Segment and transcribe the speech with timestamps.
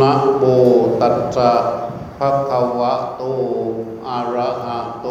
[0.00, 0.44] นะโม
[1.00, 1.52] ตัสสะ
[2.18, 3.22] ภะคะวะโต
[4.08, 5.08] อะระหะโต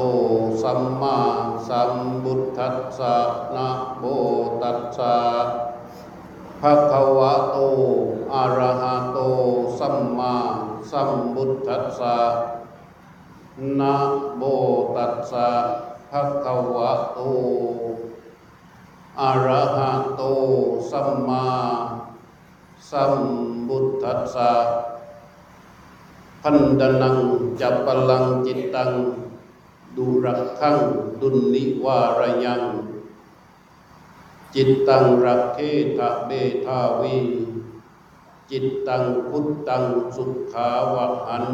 [0.62, 1.20] สัมมา
[1.68, 1.94] สัม
[2.24, 3.16] พุทธัสสะ
[3.56, 4.04] นะโม
[4.62, 5.16] ตัสสะ
[6.62, 7.58] ภะคะวะโต
[8.34, 9.18] อะระหะโต
[9.80, 10.36] สัมมา
[10.92, 12.18] สัมพุทธัสสะ
[13.80, 13.96] นะ
[14.38, 14.42] โม
[14.96, 15.50] ตัสสะ
[16.12, 17.20] ภะคะวะโต
[19.22, 20.22] อะระหะโต
[20.92, 21.48] สัมมา
[22.90, 23.14] สัม
[23.68, 24.52] พุทธัสสะ
[26.42, 27.18] พันดนัง
[27.62, 28.92] จัปปลังจิตตัง
[29.96, 30.78] ดุรักขัง
[31.22, 32.62] ดุลนิวารยัง
[34.56, 35.58] จิตตังรักเท
[35.98, 36.32] ทะเบ
[36.66, 37.18] ทาวี
[38.52, 39.84] จิตตังพุทตัง
[40.16, 41.46] สุขาวะหัน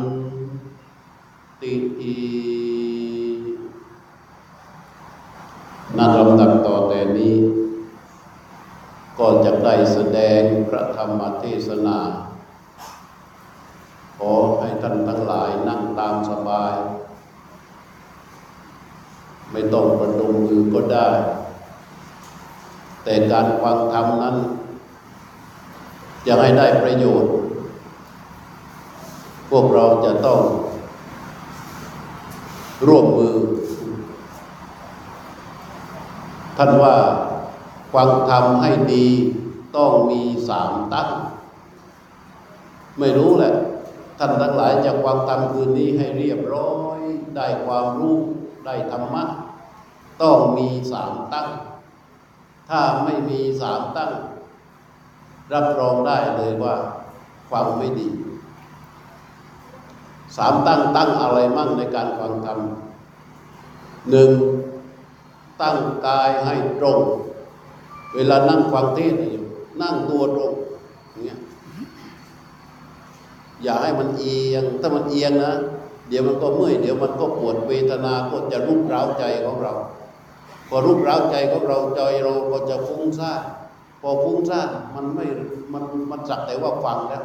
[1.61, 2.15] ติอี
[5.97, 6.48] นาลำดับต่อ
[6.89, 7.35] แต่นี้
[9.19, 11.99] ก็จะได้แสดงพระธรรมเทศนา
[14.17, 16.73] ขอให้ท่านทั้งหลายนั่งตามสบาย
[19.51, 21.09] ไม่ต้องประดมมือก็ได้
[23.03, 24.35] แต่การฟังธรรมนั้น
[26.27, 27.31] จะให้ได้ประโยชน์
[29.49, 30.41] พวกเราจะต้อง
[32.87, 33.35] ร่วมมือ
[36.61, 36.95] ท่านว่า
[37.93, 39.07] ฟังธรรมให้ดี
[39.77, 41.09] ต้องมีสามตั้ง
[42.99, 43.53] ไม่รู้แหละ
[44.19, 46.99] ท่านทั้งหลายจะฟังธรรมคืนนี้ให้เรียบร้อย
[47.35, 48.17] ได้ความรู้
[48.65, 49.23] ได้ธรรมะ
[50.21, 51.49] ต้องมีสามตั้ง
[52.69, 54.11] ถ้าไม่มีสามตั้ง
[55.53, 56.75] รับรองได้เลยว่า
[57.51, 58.09] ฟังไม่ดี
[60.37, 62.59] สามตั้งตั้งอะไรมั่งในการฟังธรรม
[64.11, 64.31] หนึ่ง
[65.61, 66.99] ตั้งกายให้ตรง
[68.15, 69.45] เวลานั่งฟังเทศน์อยู่
[69.81, 70.53] นั่งตัวตรง
[71.11, 71.39] อย่างเงี้ย
[73.63, 75.53] อย่าให้มันเอียง ถ้ามันเอียงนะ
[76.09, 79.73] เดี๋ยวมันก็เมื่อย เดี๋ยวมันก็ปวดเวทนา ก็จะรุกร้าวใจของเรา
[80.67, 83.41] พอรุกร้าวใจของเราใจเราก็จะฟุ้งซ่าน
[84.01, 85.25] พอฟุ้งซ่านมันไม่
[85.73, 87.23] มัน มันสักแต่ว่าฟังแล้ว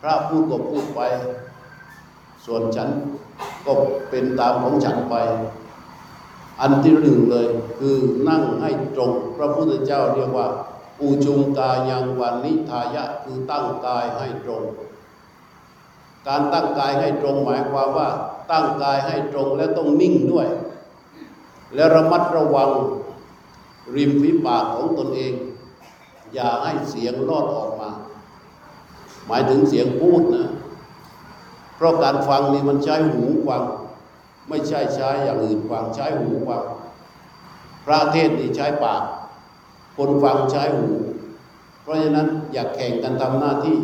[0.00, 1.00] พระพูดก็พูดไป
[2.46, 2.88] ส่วนฉัน
[3.66, 3.72] ก็
[4.10, 5.14] เป็นตามของฉันไป
[6.60, 7.46] อันที่หนึ่งเลย
[7.78, 7.96] คือ
[8.28, 10.48] นั่งให้ตรง พระพุทธเจ้าเรียกว่า
[11.00, 14.62] อุจุงกายังวันนิทายะคือตั้งกายให้ตรง
[16.26, 18.08] การตั้งกายให้ตรงหมายความว่า
[18.50, 20.48] ตั้งกายให้ตรงและต้องนิ่งด้วย
[21.74, 22.70] และระมัดระวัง
[23.96, 25.32] ริมฝีปากของตนเอง
[26.34, 27.90] อย่าให้เสียงลอดออกมา
[29.26, 30.46] หมายถึงเสียงพูดนะ
[31.76, 33.62] เพราะการฟังนี่มันใช้หูฟัง
[34.48, 36.62] ไม่ใช่ใช้อย่างอื่นฟังใช้หูฟัง
[37.86, 39.02] พระเทศนี่ใช้ปาก
[39.96, 40.88] คนฟังใช้หู
[41.82, 43.76] เพราะฉะนั้นอยากแข่งกันทำหน้าที่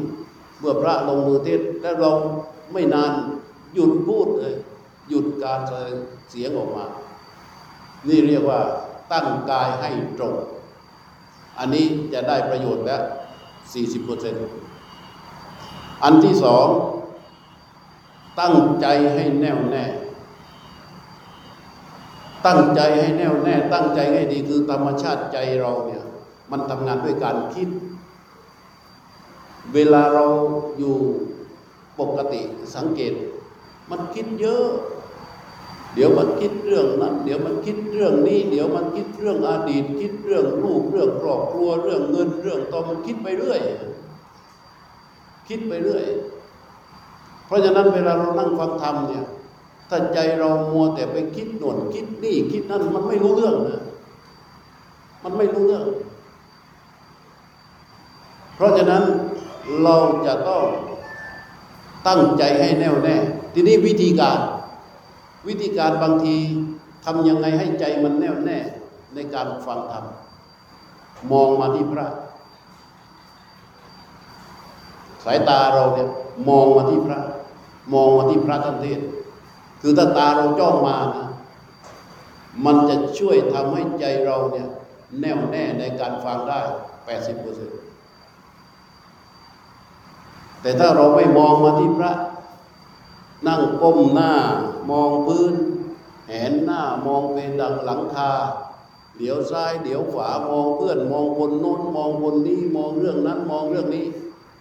[0.59, 2.11] เมื่อพระลงมือเทศแล้วเรา
[2.73, 3.13] ไม่นาน
[3.75, 4.55] หยุดพูดเลย
[5.09, 5.61] หยุดการ
[6.31, 6.85] เสียงออกมา
[8.09, 8.61] นี่เรียกว่า
[9.13, 10.35] ตั้งกายให้ตรง
[11.59, 13.03] อันนี้จะได้ประโยชน์แล้ว
[14.73, 16.67] 40%อันที่สอง
[18.41, 19.85] ตั้งใจให้แน่วแน่
[22.47, 26.05] ตั้งใจให้แน่วแน่ตั้งใจให้ดีคือธรรมชาติใจเราเนี่ย
[26.50, 27.69] มันทำงานด้วยการคิด
[29.75, 30.27] เวลาเรา
[30.78, 30.97] อยู่
[32.00, 32.43] ปกติ
[32.77, 33.15] สังเกต
[33.91, 34.66] มันคิดเยอะ
[35.94, 43.60] เดี๋ยวมันคิดเรื่องนั้น เดี๋ยวมันคิดเรื่องนี้ เดี๋ยวมันคิดเรื่องอดีต คิดเรื่องลูกเรื่องครอบครัวเรื่องเงินเรื่องตอมันคิดไปเรื่อย
[45.49, 46.04] คิดไปเรื่อย
[47.47, 49.25] เพราะฉะนั้นเวลาเรานั่งฟังธรรมเนี่ย
[49.89, 53.83] ถ้าใจเรามัวแต่ไปคิดโน่นคิดนี่คิดนั่นมันไม่รู้เรื่องนะ
[55.25, 55.84] มันไม่รู้เรื่อง
[58.55, 59.03] เพราะฉะนั้น
[59.83, 59.97] เรา
[60.27, 60.65] จะต้อง
[62.09, 63.17] ตั้งใจให้แน่วแน่
[63.55, 64.39] ทีนี้วิธีการ
[65.49, 66.37] วิธีการบางที
[67.05, 68.59] ทำยังไงให้ใจมันแน่วแน่
[69.15, 70.05] ในการฟังธรรม
[71.33, 72.07] มองมาที่พระ
[75.25, 76.09] สายตาเราเนี่ย
[76.48, 77.21] มองมาที่พระ
[77.92, 79.01] มองมาที่พระท่านเทศ
[79.86, 81.28] คือถ้าตาเราจ้องมานะ
[82.65, 84.69] มันจะช่วยทำให้ใจเราเนี่ย
[85.21, 86.60] แน่วแน่ในการฟังได้
[87.04, 87.78] 80เปอร์เซ็นต์
[90.60, 92.13] แต่ถ้าเราไม่มองมาที่พระ
[93.47, 94.33] นั่งก้มหน้า
[94.91, 95.54] มองพื้น
[96.27, 98.31] แหนหน้ามองเป็นดังหลังคา
[99.19, 104.04] เดี๋ยวซ้ายเดี๋ยวขวามองเพื่อนมองคนโน้นมองคนนี้มองเรื่องนั้นมองเรื่องนี้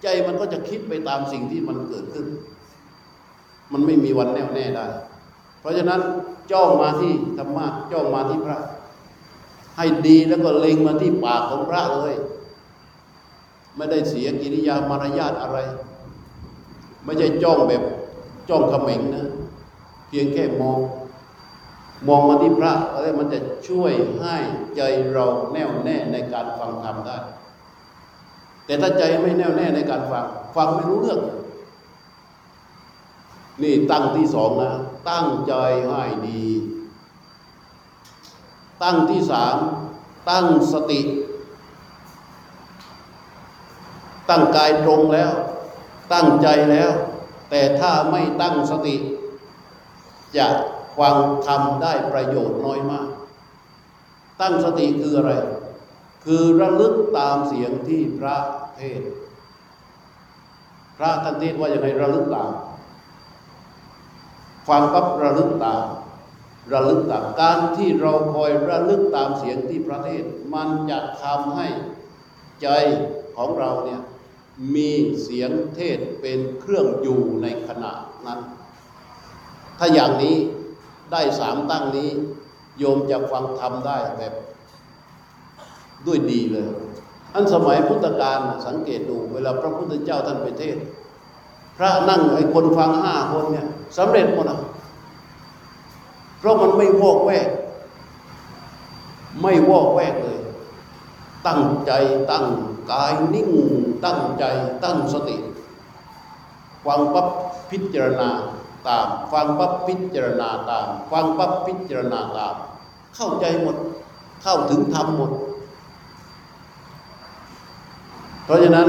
[0.02, 2.28] ใจมันก็จะคิดไปตามสิ่งที่มันเกิดขึ้น
[3.74, 4.88] มันไม่มีวันแน่วแน่ได้
[5.64, 6.02] เพราะฉะนั้น
[6.52, 8.60] จ้องมาที่ธรรมะจ้องมาที่พระ
[9.78, 12.16] ให้ดีแล้วก็เล็งมาที่ปากของพระเลย
[13.76, 15.58] ไม่ได้เสียกิริยามารยาทอะไร
[17.04, 17.84] ไม่ใช่จ้องแบบ
[18.50, 19.28] จ้องเขม็งนะ
[20.08, 20.80] เพียงแค่มอง
[22.08, 24.36] มองมาที่พระอะไรมันจะช่วยให้
[24.76, 24.82] ใจ
[25.14, 27.18] เราแน่วแน่ในการฟังธรรมได้
[28.66, 30.26] แต่ถ้าใจไม่แน่วแน่ในการฟัง
[30.56, 31.20] ฟังไม่รู้เรื่อง
[33.62, 34.72] นี่ตั้งที่สองนะ
[35.10, 35.54] ตั้งใจ
[35.88, 36.46] ให้ดี
[38.84, 39.58] ตั้งที่สาม
[40.30, 41.02] ตั้งสติ
[44.30, 45.32] ตั้งกายตรงแล้ว
[46.14, 46.92] ตั้งใจแล้ว
[47.50, 48.96] แต่ถ้าไม่ตั้งสติ
[50.38, 50.48] จะ
[51.00, 51.18] ฟัง
[51.48, 53.08] ทำได้ประโยชน์น้อยมาก
[54.42, 55.32] ตั้งสติคืออะไร
[56.26, 58.38] คือระลึกตามเสียงที่พระ
[58.76, 59.02] เทศ
[60.98, 62.52] พระท่านเทศว่าอย่างไรระลึกตาม
[64.68, 65.86] ฟังปั๊บระลึกตาม
[66.74, 70.24] ระลึกตาม การที่เราคอยระลึกตามเสียงที่พระเทศ
[70.54, 71.68] มันจะทำให้
[72.62, 72.68] ใจ
[73.36, 74.02] ของเราเนี่ย
[74.76, 74.92] มี
[75.24, 77.94] เสียงเทศเป็นเครื่องอยู่ในขณะ
[78.26, 78.40] นั้น
[79.80, 80.36] ถ้าอย่างนี้
[81.12, 82.10] ได้สามตั้งนี้
[82.78, 84.34] โยมจะฟังธรรมได้แบบ
[86.06, 86.70] ด้วยดีเลย
[87.34, 90.78] อันสมัยพุทธกาลสังเกตดู เวลาพระพุทธเจ้าท่านไปเทศ
[91.78, 93.68] พระนั่งไอ้คนฟังห้าคนเนี่ย
[93.98, 94.60] สำเร็จหมดอะ
[96.40, 97.48] เพราะมันไม่วอกแวก
[99.42, 100.40] ไม่วอกแวกเลย
[101.48, 101.92] ตั้งใจ
[102.32, 102.46] ตั้ง
[102.92, 103.52] กายนิ่ง
[104.06, 104.44] ตั้งใจ
[104.84, 105.38] ตั้งสติ
[106.86, 107.28] ฟังปั๊บ
[107.70, 108.30] พิจารณา
[108.88, 112.56] ตาม ฟังปั๊บพิจารณาตาม ฟังปั๊บพิจารณาตาม
[113.16, 113.76] เข้าใจหมด
[114.42, 115.32] เข้าถึงธรรมหมด
[118.46, 118.88] เพราะฉะนั้น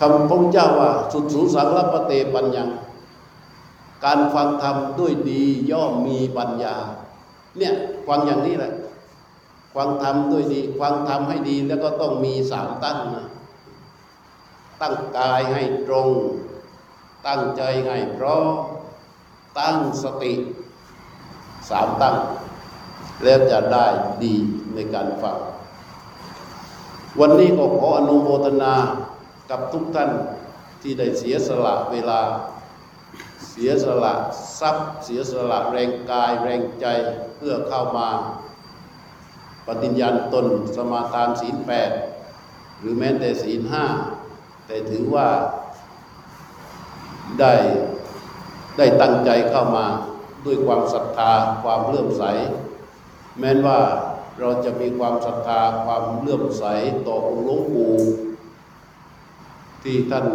[0.00, 2.68] คำพระเจ้าว่า สุดสูสังลปเตปัญญัง
[4.04, 6.76] การฟังธรรมด้วยดีย่อมมีปัญญา
[7.58, 7.74] เนี่ย
[8.06, 8.72] ฟังอย่างนี้แหละ
[9.74, 13.26] ฟังธรรมด้วยดีฟังธรรมให้ดีแล้วก็ต้องมีสามตั้งนะ
[14.80, 16.08] ตั้งกายให้ตรง
[17.26, 18.54] ตั้งใจให้พร้อม
[19.58, 20.32] ตั้งสติ
[21.68, 22.16] สามตั้ง
[23.22, 23.86] แล้วจะได้
[24.22, 24.34] ดี
[24.74, 25.36] ในการฟัง
[27.20, 28.74] วันนี้ก็ขออนุโมทนา
[29.50, 30.10] กับทุกท่าน
[30.82, 32.20] ที่ได้เสียสละเวลา
[33.50, 34.14] เสียสละ
[34.60, 36.86] ทรัพย์ เสียสละแรงกายแรงใจ
[37.36, 38.08] เพื่อเข้ามา
[39.66, 40.46] ปฏิญญาณตน
[40.76, 41.90] สมาทานศีลแปด
[42.78, 43.86] หรือแม้แต่ศีลห้า
[44.66, 45.28] แต่ถือว่า
[47.40, 47.54] ได้
[48.78, 49.86] ได้ตั้งใจเข้ามา
[50.44, 51.32] ด้วยความศรัทธา
[51.62, 52.24] ความเลื่อมใส
[53.38, 53.80] แม้นว่า
[54.40, 56.64] เราจะมีความศรัทธาความเลื่อมใส
[57.06, 57.92] ต่อองค์หลวงปู่
[59.86, 60.26] ที่ท่าน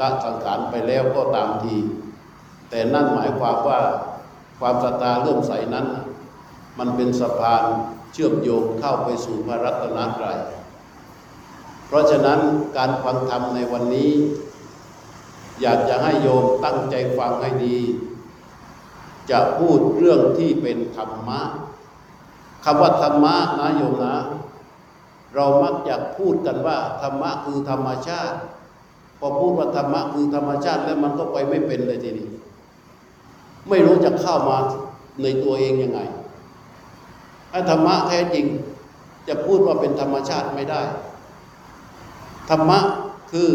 [0.00, 1.76] ละสังขารไปแล้วก็ตามที
[2.70, 3.80] แต่นั่นหมายความว่า
[4.60, 5.86] ความศรัทธาเลื่อมใสนั้น
[6.78, 7.62] มันเป็นสะพาน
[8.12, 10.38] เชื่อมโยงเข้าไปสู่พระรัตนตรัย
[11.86, 12.40] เพราะฉะนั้น
[12.76, 14.12] การฟังธรรมในวันนี้
[15.60, 17.78] อยากจะให้โยมตั้งใจฟังให้ดี
[19.30, 21.40] จะพูดเรื่องที่เป็นธรรมะ
[22.64, 24.16] คำว่าธรรมะนะโยมนะ
[25.34, 28.38] เรามักจะพูดกันว่าธรรมะคือธรรมชาติ
[29.18, 32.28] พอพูดว่าธรรมะคือธรรมชาติแล้วมันก็ไปไม่เป็นเลยทีนี้
[33.68, 34.58] ไม่รู้จะเข้ามา
[35.22, 36.00] ในตัวเองยังไง
[37.50, 38.46] ไอ้ธรรมะแท้จริง
[39.28, 40.82] จะพูดว่าเป็นธรรมชาติไม่ได้
[42.50, 42.78] ธรรมะ
[43.32, 43.50] คือ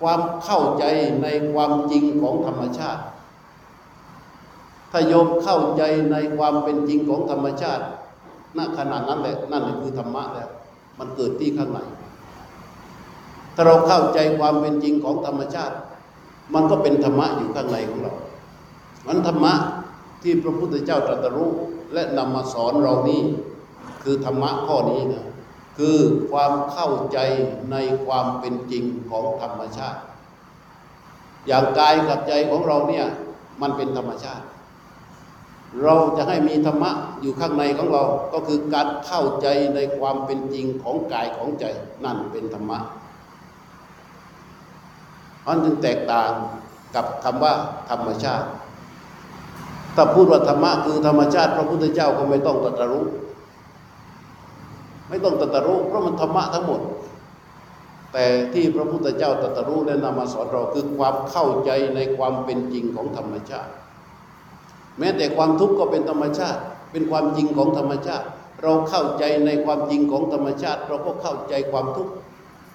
[0.00, 0.84] ความเข้าใจ
[1.22, 3.02] ในความจริงของธรรมชาติ
[4.92, 5.82] ถ้าโยมเข้าใจ
[6.12, 7.84] ในความเป็นจริงของธรรมชาติ
[8.58, 10.50] ณขนาดนั้นแหละนั่นแหละคือธรรมะแล้ว
[10.98, 11.78] มันเกิดที่ข้างใน
[13.58, 15.76] ถ้าเราเข้าใจความเป็นจริงของธรรมชาติ
[16.54, 18.14] มันก็เป็นธรรมะอยู่ข้างในของเรา
[19.06, 19.54] มันธรรมะ
[20.22, 21.50] ที่พระพุทธเจ้าตรัสรู้
[21.92, 23.22] และนำมาสอนเรานี้
[24.02, 25.26] คือธรรมะข้อนี้นะ
[25.78, 25.96] คือ
[26.30, 27.18] ความเข้าใจ
[27.72, 30.00] ในความเป็นจริงของธรรมชาติ
[31.46, 33.06] อย่างกายกับใจของเราเนี่ย
[33.62, 34.44] มันเป็นธรรมชาติ
[35.82, 41.64] เราจะให้มีธรรมะอยู่ข้างในของเรา ก็คือการเข้าใจในความเป็นจริงของกายของใจ
[42.04, 42.80] นั่นเป็นธรรมะ
[45.48, 46.30] มันจึงแตกต่าง
[46.94, 47.52] กับคำว่า
[47.90, 48.48] ธรรมชาติ
[49.96, 53.06] ถ้าพูดว่าธรรมะคือธรรมชาติ พระพุทธเจ้าก็ไม่ต้องตรัสรู้
[55.08, 56.80] ไม่ต้องตรัสรู้เพราะมันธรรมะทั้งหมด
[58.12, 63.70] แต่ที่พระพุทธเจ้าตรัสรู้และนำมาสอนเราคือความเข้าใจในความเป็นจริงของธรรมชาติ
[64.98, 66.60] แม้แต่ความทุกข์ก็เป็นธรรมชาติ
[66.92, 68.26] เป็นความจริงของธรรมชาติ
[68.62, 72.12] เราเข้าใจในความจริงของธรรมชาติ เราก็เข้าใจความทุกข์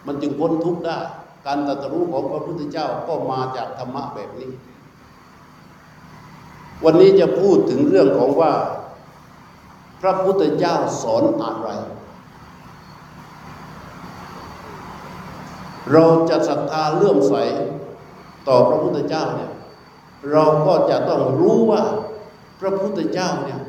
[0.07, 0.99] มันจึงพ้นทุกข์ได้
[1.45, 4.51] การตรัสรู้ของพระพุทธเจ้าก็มาจากธรรมะแบบนี้
[6.83, 8.53] วันนี้จะพูดถึงเรื่องของว่า
[10.01, 11.69] พพระพุทธเจ้าสอนอะไร
[15.91, 17.33] เราจะศรัทธาเลื่อมใส
[18.47, 19.51] ต่อพระพุทธเจ้าเนี่ย
[20.31, 21.83] เราก็จะต้องรู้ว่า
[22.59, 23.59] พระพุทธเจ้าเนี่ย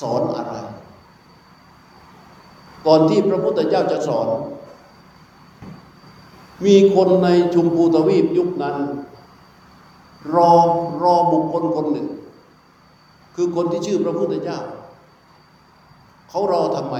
[0.00, 0.54] สอนอะไร
[2.86, 4.28] ก่อนที่พระพุทธเจ้าจะสอน
[6.64, 8.76] มีคนในชุมพูทวีปยุคนั้น
[10.34, 10.52] รอ
[11.02, 12.08] รอบุคคลคนหนึ่ง
[13.34, 14.58] คือคนที่ชื่อพระพุทธเจ้า
[16.28, 16.96] เขารอทำไม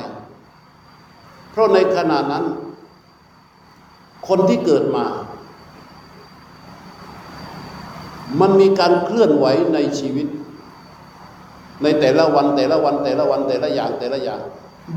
[1.51, 2.45] เพราะในขณะนั้น
[4.29, 5.07] คนที่เกิดมา
[8.41, 10.27] มันมีการเคลื่อนไหวในชีวิต
[11.83, 14.41] ในแต่ละวันแต่ละวันแต่ละวันแต่ละอย่างแต่ละอย่าง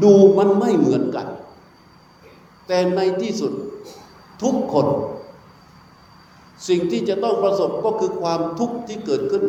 [0.03, 1.27] ดูมันไม่เหมือนกัน
[2.67, 3.51] แต่ในที่สุด
[4.41, 4.87] ทุกคน
[6.67, 9.43] สิ่งที่จะต้องประสบก็คือความทุกข์ที่เกิดขึ้น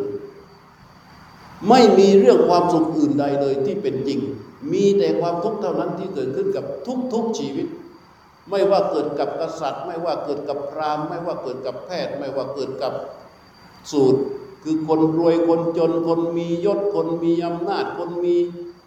[1.68, 4.20] ไม่มีเรื่องความสุขอื่นใดเลยที่เป็นจริง
[4.72, 6.64] มีแต่ความทุกข์เท่านั้นที่เกิดขึ้นกับ
[7.12, 7.66] ทุกๆชีวิต
[8.50, 12.92] ไม่ว่าเกิดกับกษัตริย์ ไม่ว่าเกิดกับพราหมณ์ ไม่ว่าเกิดกับแพทย์ ไม่ว่าเกิดกับ
[13.92, 14.20] สูตร
[14.64, 18.36] คือคนรวยคนจนคนมียศคนมีอำนาจคนมี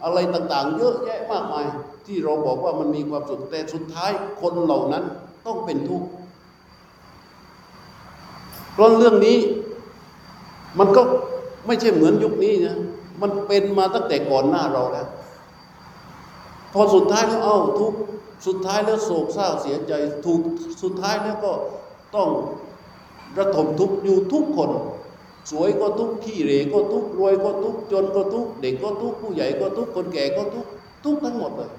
[0.04, 1.66] อะไรต่างๆ เยอะแยะมากมาย
[2.06, 5.04] ที่เราบอกว่ามันมีความสุขแต่สุดท้ายคนเหล่านั้น
[5.46, 6.10] ต้องเป็นทุกข์
[8.74, 9.38] เพราะเรื่องนี้
[10.80, 11.02] มันก็
[11.68, 12.76] ไม่ใช่เหมือนยุคนี้นะ
[13.22, 15.08] มันเป็นมาตั้งแต่ก่อนหน้าเราแล้ว
[16.74, 17.98] พอสุดท้ายแล้วเอ้าทุกข์
[18.48, 19.94] สุดท้ายแล้วโศกเศร้าเสียใจ
[20.26, 20.42] ถูก
[20.84, 21.52] สุดท้ายแล้วก็
[22.16, 22.30] ต้อง
[23.38, 24.72] ระทมทุกข์อยู่ทุกคน
[25.52, 30.70] สวยก็ทุกข์ขี้เหร่ก็ทุกข์รวยก็ทุกข์จนก็ทุกข์เด็กก็ทุกข์ผู้ใหญ่ก็ทุกข์คนแก่ก็ทุกข์
[31.04, 31.72] ทุกข์ทั้งหมดเลย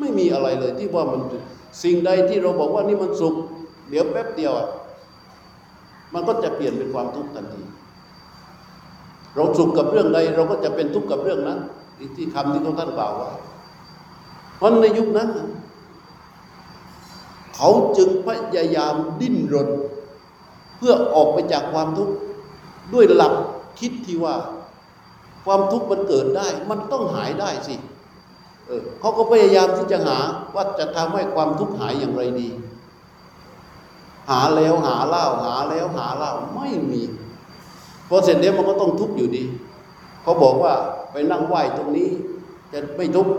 [0.00, 1.20] ไม่มีอะไรเลยที่ว่ามัน
[1.82, 3.34] สิ่งใดที่เราบอกว่านี่มันสุข
[3.90, 4.68] เดี๋ยวแป๊บเดียวอะ
[6.14, 7.62] มันก็จะเปลี่ยนเป็นความทุกข์ทันที
[9.34, 11.58] เราสุขกับเรื่องใด เราก็จะเป็นทุกข์กับเรื่องนั้น
[12.16, 13.30] ที่คำที่ท่านกล่าวไว้
[14.56, 15.28] เพราะในยุคนั้น
[17.56, 19.68] เขาจึงพยายามดิ้นรน
[20.76, 22.14] เพื่อออกไปจากความทุกข์
[22.94, 23.34] ด้วยหลัก
[23.80, 24.34] คิดที่ว่า
[25.44, 30.18] ความทุกข์มันเกิดได้ มันต้องหายได้สิเเขาก็พยายามที่จะหา
[30.54, 32.48] ว่าจะทำให้ความทุกข์หายอย่างไรดี
[34.30, 37.02] หาแล้วหาเล่าหาแล้วหาเล่าไม่มี
[38.08, 39.44] พอเสร็จแล้วมันก็ต้องทุกข์อยู่ดี
[40.22, 40.72] เขาบอกว่า
[41.12, 42.10] ไปนั่งไหว้ตรงนี้
[42.72, 43.32] จะไม่ทุกข์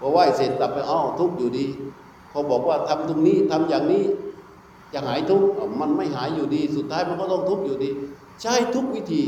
[0.00, 1.66] พอไหว้เสร็จกลับไปอ้าวทุกข์อยู่ดี
[2.30, 4.04] เขาบอกว่าทำตรงนี้ทำอย่างนี้
[4.92, 5.46] จะหายทุกข์
[5.80, 7.90] มันไม่หายอยู่ดี สุดท้ายมันก็ต้องทุกข์อยู่ดี
[8.42, 9.22] ใช้ทุกวิธี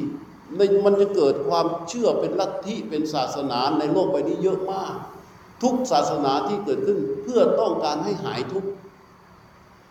[0.57, 4.95] ในมันจะเกิดความเชื่อเป็นลัทธิเป็นศาสนาในโลกใบนี้เยอะมาก
[5.63, 8.71] ทุกศาสนาที่เกิดขึ้นเพื่อต้องการให้หายทุกข์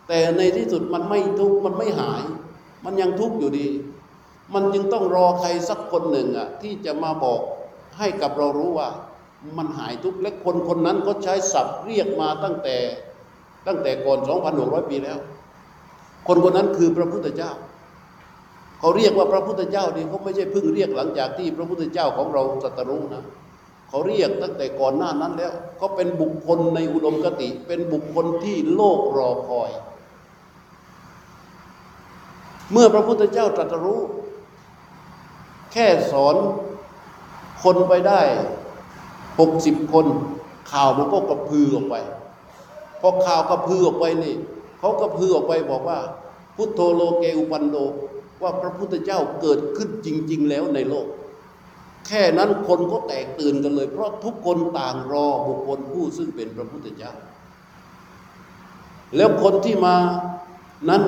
[0.08, 2.22] แต่ในที่สุดมันไม่ทุกข์มันไม่หาย
[2.84, 3.68] มันยังทุกข์อยู่ดี
[4.54, 7.40] มันจึงต้องรอใครสักคนหนึ่งอะที่จะมาบอก
[7.98, 8.88] ให้กับเรารู้ว่า
[9.58, 12.76] มันหายทุกข์และคนคนนั้นก็ใช้ศัพท์เรียกมาตั้งแต่
[13.66, 14.18] ตั้งแต่ก่อน
[14.54, 15.18] 2,600 ปีแล้ว
[16.26, 17.50] คนคนนั้นคือพระพุทธเจ้า
[18.80, 23.24] เขาเรียกว่าพระพุทธเจ้านี่เขาไม่ใช่เพิ่งเรียกหลังจากที่พระพุทธเจ้าของเราตรัสรู้นะ
[23.88, 29.70] เขาเรียกตั้งแต่ก่อนหน้านั้นแล้วเขาเป็นบุคคลในอุดมคติ เป็นบุคคลที่โลกรอคอย
[32.72, 34.00] เมื่อพระพุทธเจ้าตรัสรู้
[35.72, 36.36] แค่สอน
[37.62, 38.20] คนไปได้
[39.38, 40.06] หกสิบคน
[40.70, 41.96] ข่าวมันก็กระพือออกไป
[43.00, 44.34] พอข่าวกระพือออกไปนี่
[44.78, 45.98] เขากระพือออกไปบอกว่า
[46.56, 47.76] พุทโธโลเกอุปันโด
[48.42, 51.06] ว่าพระพุทธเจ้าเกิดขึ้นจริง ๆ แล้วในโลก
[52.06, 57.12] แค่นั้นคนก็แตกตื่นกันเลย เพราะทุกคนต่างรอบุคคลผู้ซึ่งเป็นพระพุทธเจ้า
[59.16, 59.96] แล้วคนที่มา
[60.88, 61.02] นั้น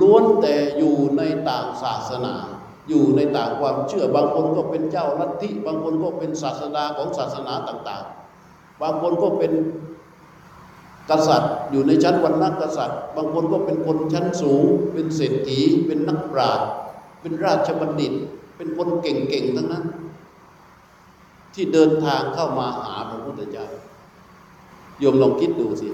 [0.00, 2.34] ล้วนแต่อยู่ในต่างศาสนา
[2.88, 8.04] อยู่ในต่างความเชื่อบางคนก็เป็นเจ้าลัทธิ บางคนก็เป็นศาสดาของศาสนาต่าง
[8.42, 9.52] ๆ บางคนก็เป็น
[11.10, 16.68] กษัตริย์ อยู่ในชั้นวรรณะกษัตริย์ บางคนก็เป็นคนชั้นสูง เป็นเศรษฐี เป็นนักปราชญ์
[17.20, 18.12] เป็นราชบัณฑิต
[18.56, 19.84] เป็นคนเก่งๆทั้งนั้น
[21.54, 23.66] ที่เดินทางเข้ามาหาพระพุทธเจ้า
[24.98, 25.88] โยมลองคิดดูสิ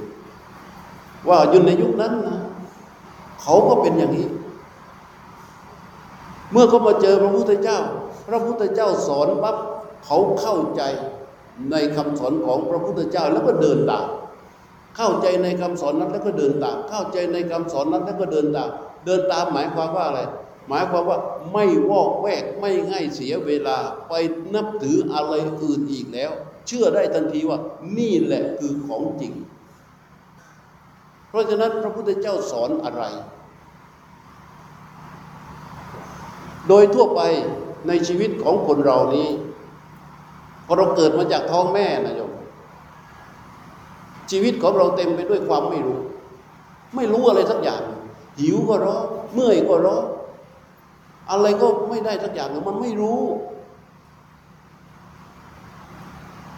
[1.29, 2.39] ว่ายู่ในยุคนั้นนะ
[3.43, 4.29] เขาก็เป็นอย่างนี้
[6.53, 7.79] เมื่อเขามาเจอพระพุทธเจ้า
[8.29, 9.57] พระพุทธเจ้าสอนปั๊บ
[10.05, 10.83] เขาเข้าใจ
[11.71, 14.07] ในคำสอนของพระพุทธเจ้าแล้วก็เดินตาม
[14.97, 18.71] เข้าใจในคำสอนนั้นแล้วก็เดินตามเข้าใจในคำสอนนั้นแล้วก็เดินตาม
[19.07, 20.21] เดินตามหมายความว่าอะไร
[20.69, 21.19] หมายความว่า
[21.53, 24.13] ไม่วอกแวกไม่ง่ายเสียเวลาไป
[24.55, 25.33] นับถืออะไร
[25.63, 26.33] อื่นอีกแล้ว
[26.67, 27.59] เชื่อได้ทันทีว่า
[27.99, 29.33] นี่แหละคือของจริง
[31.29, 33.03] เพราะฉะนั้นพระพุทธเจ้าสอนอะไร
[36.69, 37.21] โดยทั่วไป
[37.89, 39.29] ในชีวิตของคนเรานี้
[40.67, 42.31] พอเราเกิดมาจากท้องแม่นะโยม
[44.31, 45.99] ชีวิตของเราเต็มไปด้วยความไม่รู้
[46.95, 47.83] ไม่รู้อะไรสักอย่าง
[48.39, 50.05] หิวก็ร้องเมื่อยก็ร้อง
[51.31, 53.21] อะไรก็ไม่ได้สักอย่างมันไม่รู้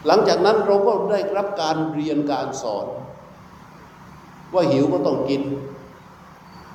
[0.06, 2.86] หลังจากนั้นเราก็ได้รับการเรียนการสอน
[4.54, 5.42] ว่าหิวก็ต้องกิน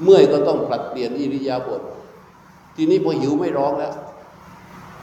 [0.03, 1.81] เมื่อยก็ต้องผลัดเปลี่ยนอิริยาบถ
[2.75, 3.93] ทีนี้พอหิวไม่ร้องแล้ว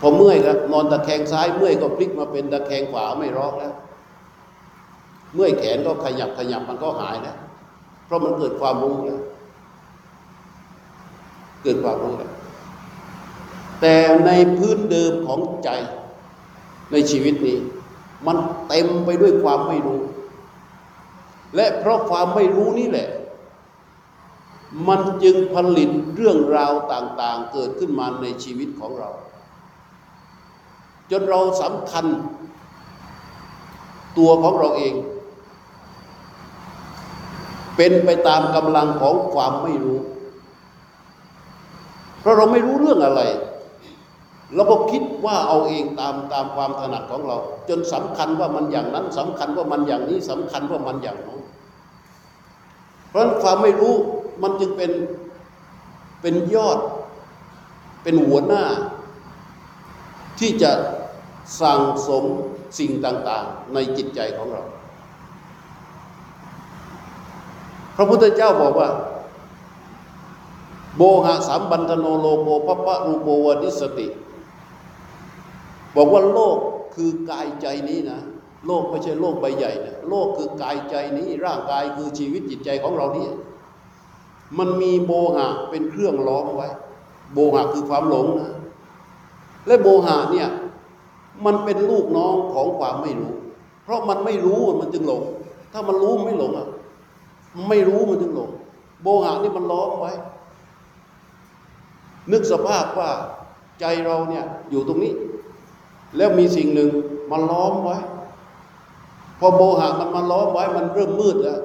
[0.01, 3.75] พอเมื่อยก็นอนตะแคงซ้ายเมื่อยก็พลิกมาเป็นตะแคงขวาไม่ร้องแล้ว
[5.35, 7.37] เมื่อยแขนก็ขยับขยับมันก็หายแล้ว
[8.05, 9.21] เพราะมันเกิดความรู้แล้ว
[11.63, 12.33] เกิดความรู้แล้ว
[13.81, 13.97] แต่
[14.27, 15.71] ในพื้นเดิมของใจ
[16.93, 17.59] ในชีวิตนี้
[18.27, 18.37] มัน
[18.69, 20.01] เต็มไปด้วยความไม่รู้
[21.55, 23.09] และเพราะความไม่รู้นี่แหละ
[24.89, 29.11] มันจึงผลิตเรื่องราวต่างๆ เกิดขึ้นมาในชีวิตของเรา
[31.11, 32.07] จนเราสำคัญ
[34.19, 34.95] ตัวของเราเอง
[37.77, 39.99] เป็นไปตามกำลังของความไม่รู้
[42.21, 43.23] เพราะเราไม่รู้เรื่องอะไร
[44.55, 47.37] เราก็คิดว่าเอาเองตามตามความถนัดของเรา
[47.69, 51.41] จนสำคัญว่ามันอย่างนั้นสำคัญว่ามันอย่างนี้สำคัญว่ามันอย่างนั้น
[53.09, 53.95] เพราะความไม่รู้
[54.43, 54.93] มันจึงเป็น
[56.23, 56.79] เป็นยอด
[58.03, 58.65] เป็นหัวหน้า
[60.39, 60.73] ที่จะ
[61.61, 62.25] สั่งสม
[62.79, 64.63] สิ่งต่าง ๆ ในจิตใจของเรา
[67.97, 68.91] พระพุทธเจ้าบอกว่า
[70.97, 74.07] โบหะสามบันธโนโลโกพะปะรูโปวดิสติ
[75.97, 76.59] บอกว่าโลก
[76.95, 78.21] คือกายใจนี้นะ
[78.67, 83.33] โลกไม่ใช่โลกใบใหญ่นะโลกคือกายใจนี้ ร่างกายคือชีวิตจิตใจของเราเนี่ย
[84.59, 86.69] มันมีโบหะเป็นเครื่องล้อมไว้
[87.33, 88.51] โบหะคือความหลงนะ
[89.67, 90.49] และโบหะเนี่ย
[91.45, 93.33] มันเป็นลูกน้องของความไม่รู้
[93.85, 95.23] เพราะมันไม่รู้มันจึงหลง
[95.73, 96.69] ถ้ามันรู้ไม่หลงอะ
[97.69, 98.51] ไม่รู้มันจึงหลง
[99.03, 100.13] โบหะนี่มันล้อมไว้
[102.33, 103.11] นึกสภาพว่า
[103.81, 105.13] ใจเราเนี่ยอยู่ตรงนี้
[106.17, 106.91] แล้วมีสิ่งหนึ่ง
[107.31, 107.97] มาล้อมไว้
[109.39, 111.61] พอโบหะมันมาล้อมไว้มันเริ่มมืดแล้ว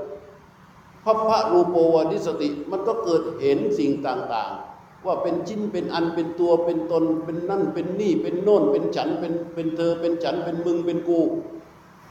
[1.04, 11.20] พระพระรูปโปวนิสติมันก็เกิดเห็นสิ่งต่าง ๆ ว่าเป็นชิ้นเป็นอันเป็นตัวเป็นตน เป็นนั่นเป็นนี่เป็นโน่น เป็นฉันเป็นเป็นเธอเป็นฉันเป็นมึงเป็นกู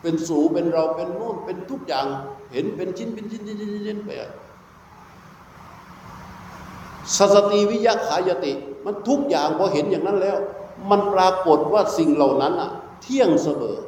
[0.03, 2.07] เป็นสูเป็นเราเป็นโน่นเป็นทุกอย่าง
[2.53, 4.11] เห็นเป็นชิ้นเป็นชิ้นชิ้นชิ้นชิ้นไป
[7.17, 8.53] สสติวิยะขายติ
[8.85, 10.39] มันทุกอย่างพอเห็นอย่างนั้นแล้ว
[10.91, 12.71] มันปรากฏว่าสิ่งเหล่านั้นอะ
[13.03, 13.79] เที่ยงเสมอ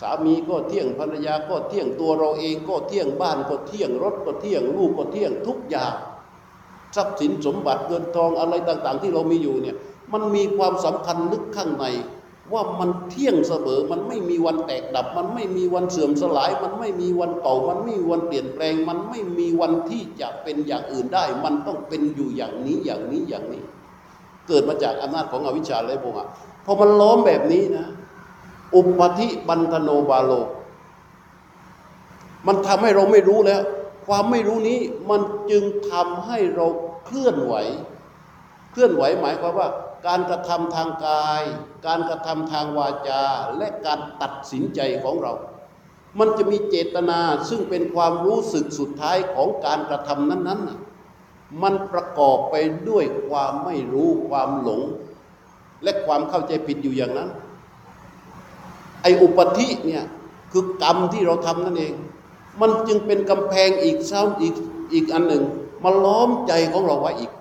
[0.00, 5.94] สามีก็เที่ยงภรรยาก็เที่ยงตัวเราเองก็เที่ยงบ้านก็เที่ยงรถก็เที่ยงลูกก็เที่ยงทุกอย่าง
[6.96, 9.76] ทรัพย์สินสมบัติเงินทองอะไรต่าง ๆ ที่เรามีอยู่เนี่ย
[10.12, 11.86] มันมีความสำคัญลึกข้างใน
[12.52, 23.64] ว่ามันเที่ยงเสมอ มันไม่มีวันแตกดับ มันไม่มีวันเสื่อมสลาย มันไม่มีวันเก่า มันไม่มีวันเปลี่ยนแปลง มันไม่มีวันที่จะเป็นอย่างอื่นได้ มันต้องเป็นอยู่อย่างนี้อย่างนี้อย่างนี้
[24.48, 26.26] เกิดมาจากอำนาจของอวิชชาและโมหะ
[26.64, 27.86] พอมันล้อมแบบนี้นะ
[28.74, 30.32] อุปธิบันธโนบาโล
[32.46, 33.62] มันทำให้เราไม่รู้แล้ว
[34.06, 34.80] ความไม่รู้นี้
[35.10, 36.66] มันจึงทำให้เรา
[37.04, 37.54] เคลื่อนไหว
[38.70, 39.68] เคลื่อนไหวหมายความว่า
[40.06, 41.42] การกระทำทางกาย
[41.86, 43.22] การกระทำทางวาจา
[43.56, 45.32] และการตัดสินใจของเรา
[46.18, 50.93] มันจะมีเจตนาซึ่งเป็นความรู้สึกสุดท้ายของการกระทำนั้นๆ
[51.62, 52.54] มันประกอบไป
[52.88, 54.82] ด้วยความไม่รู้ความหลง
[55.82, 57.30] และความเข้าใจผิดอยู่อย่างนั้น
[59.02, 60.04] ไออุปธิเนี่ย
[60.52, 61.94] คือกรรมที่เราทำนั่นเอง
[62.60, 64.54] มันจึงเป็นกำแพงอีกซ้ำอีก
[64.92, 65.44] อีกอันหนึ่ง
[65.84, 67.32] มาล้อมใจของเราไว้อีก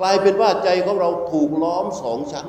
[0.00, 2.46] กลายเป็นว่าใจของเราถูกล้อมสองชั้น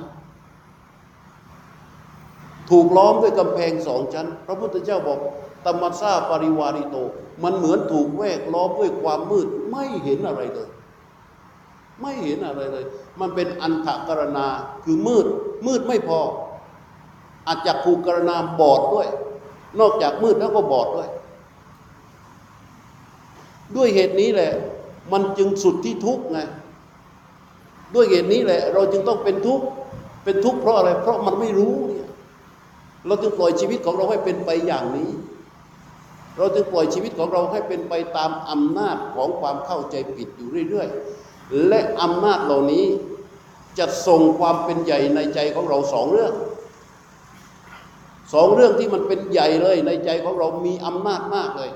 [2.70, 5.20] ถูกล้อมด้วยกำแพงสองชั้น พระพุทธเจ้าบอก
[5.66, 6.98] ตมัสซาปริวาริโต
[7.44, 10.70] มันเหมือนถูกแวกล้อมด้วยความมืดไม่เห็นอะไรเลย
[12.02, 12.86] ไม่เห็นอะไรเลย
[13.20, 14.48] มันเป็นอันถกรณา
[14.84, 15.26] คือมืด
[15.68, 16.20] มืดไม่พอ
[17.48, 19.08] อาจจะผูกกรณาบอดด้วย
[19.80, 21.10] นอกจากมืดแล้วก็บอดด้วย
[23.76, 24.52] ด้วยเหตุนี้แหละ
[25.12, 26.40] มันจึงสุดที่ทุกข์ไง
[27.96, 29.66] ด้วยเหตุนี้แหละ เราจึงต้องเป็นทุกข์
[30.24, 32.10] เป็นทุกข์เพราะอะไร เพราะมันไม่รู้เนี่ย
[33.08, 35.10] เราจึงปล่อยชีวิตของเราให้เป็นไปอย่างนี้
[36.38, 42.86] เราจึงปล่อยชีวิตของเราให้เป็นไปตามอำนาจของความเข้าใจผิดอยู่เรื่อยๆ และอำนาจเหล่านี้
[43.80, 46.34] จะส่งความเป็นใหญ่ในใจของเราสองเรื่อง
[48.34, 51.72] สองเรื่องที่มันเป็นใหญ่เลยในใจของเรามีอำนาจมากเลย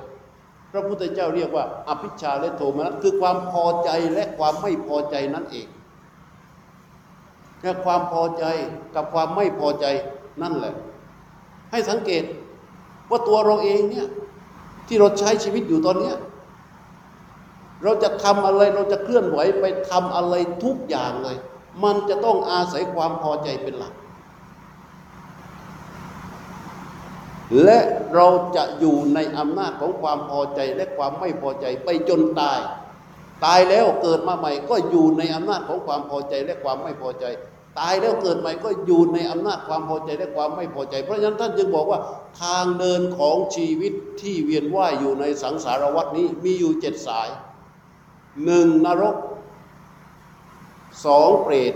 [0.72, 5.68] พระพุทธเจ้าเรียกว่า อภิชาและโทมนัสคือความพอใจและความไม่พอใจนั่นเอง
[7.60, 8.46] แต่ความพอใจ
[8.96, 9.86] กับความไม่พอใจ
[10.42, 10.74] นั่นแหละ
[11.72, 12.24] ให้สังเกต
[13.10, 14.08] ว่าตัวเราเองเนี่ย
[14.88, 16.18] ที่เราใช้ชีวิตอยู่ตอนเนี้ย
[17.84, 21.38] เราจะทำอะไรเราจะเคลื่อนไหวไปทำอะไรทุกอย่างเลย
[21.84, 23.94] มันจะต้องอาศัยความพอใจเป็นหลัก
[27.64, 27.80] และ
[28.16, 32.60] เราจะอยู่ในอำนาจของความพอใจและความไม่พอใจไปจนตาย
[33.46, 37.26] ตายแล้วเกิดมาใหม่ก็อยู่ในอำนาจของความพอใจและความไม่พอใจ
[37.80, 42.00] ตายแล้วเกิดใหม่ก็อยู่ในอำนาจความพอใจและความไม่พอใจ เพราะฉะนั้นท่านจึงบอกว่า
[42.42, 47.30] ทางเดินของชีวิตที่เวียนว่ายอยู่ในสังสารวัฏนี้มีอยู่เจ็ดสาย
[48.46, 49.16] หนึ่งนรก
[51.06, 51.74] สองเปรต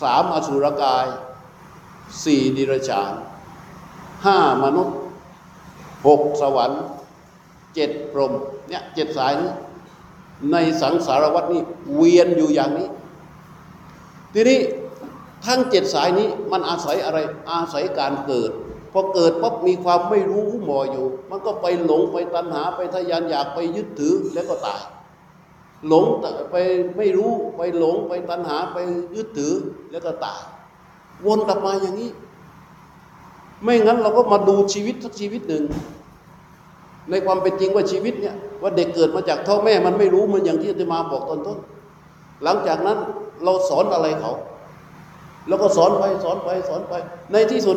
[0.00, 1.06] สามอสุรกาย
[2.24, 3.12] สี่ดิรฉาน
[4.24, 4.96] ห้ามนุษย์
[6.06, 6.82] หกสวรรค์
[7.74, 8.32] เจ็ดพรหม
[8.68, 9.50] เนี่ยเจ็ดสายนี้
[10.52, 11.62] ในสังสารวัฏนี้
[11.94, 12.88] เวียนอยู่อย่างนี้
[14.38, 14.60] ทีนี้
[15.44, 17.18] ทั้งเจ็ดสายนี้มันอาศัยอะไร
[17.50, 18.50] อาศัยการเกิด
[18.92, 24.82] พอเกิดปั๊บมีความไม่รู้หมออยู่ มันก็ไปหลงไปตัณหาไปทะยานอยากไปยึดถือแล้วก็ตาย
[25.88, 26.04] หลง
[26.50, 26.56] ไป
[26.98, 28.78] ไม่รู้ไปหลงไปตัณหาไป
[29.16, 29.54] ยึดถือ
[29.90, 30.40] แล้วก็ตาย
[31.26, 32.10] วนกลับมาอย่างนี้
[33.62, 35.64] ไม่งั้นเราก็มาดูชีวิตสักชีวิตหนึ่ง
[37.10, 41.58] ในความเป็นจริงว่าชีวิตเนี่ยว่าเด็กเกิดมาจากท้องแม่มันไม่รู้มือนอย่างที่อาตมาบอกตอนต้น
[42.42, 42.98] หลังจากนั้น
[43.44, 44.32] เราสอนอะไรเขา
[45.48, 46.94] แล้วก็สอนไปสอนไปสอนไป
[47.32, 47.76] ในที่สุด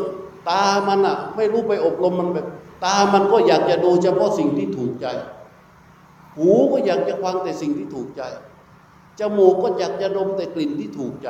[0.50, 2.48] ตามันอะ ไม่รู้ไปอบรมมันแบบ
[2.86, 5.08] ตามันก็อยากจะดูเฉพาะสิ่งที่ถูกใจ
[6.38, 8.22] หูก็อยากจะฟังแต่สิ่งที่ถูกใจ
[9.20, 11.30] จมูกก็อยากจะดมแต่กลิ่นที่ถูกใจ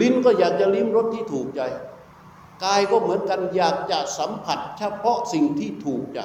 [0.00, 1.60] ลิ้นก็อยากจะลิ้มรสที่ถูกใจ
[2.64, 6.20] กายก็เหมือนกันอยากจะสัมผัสเฉพาะสิ่งที่ถูกใจ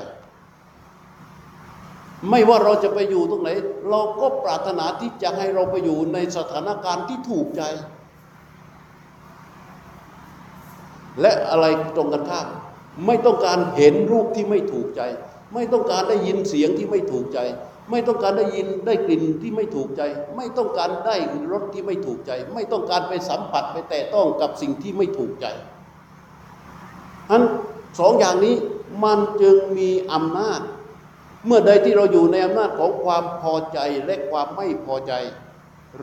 [2.29, 3.49] ไม่ว่าเราจะไปอยู่ตรงไหน
[3.89, 7.63] เราก็ปรารถนาที่จะให้เราไปอยู่ในสถานการณ์ที่ถูกใจ
[11.21, 12.47] และอะไรตรงกันข้าม
[13.05, 15.01] ไม่ต้องการเห็นรูปที่ไม่ถูกใจ
[15.53, 17.39] ไม่ต้องการได้ยินเสียงที่ไม่ถูกใจ
[17.91, 20.01] ไม่ต้องการได้ยินได้กลิ่นที่ไม่ถูกใจ
[20.35, 21.15] ไม่ต้องการได้
[21.51, 25.45] รสที่ไม่ถูกใจ ไม่ต้องการไปสัมผัสไปแตะต้องกับสิ่งที่ไม่ถูกใจ
[27.29, 27.43] ฉะนั้น
[27.99, 28.55] สองอย่างนี้
[29.03, 30.61] มันจึงมีอำนาจ
[31.45, 35.13] เมื่อใดที่เราอยู่ในอำนาจของความพอใจและความไม่พอใจ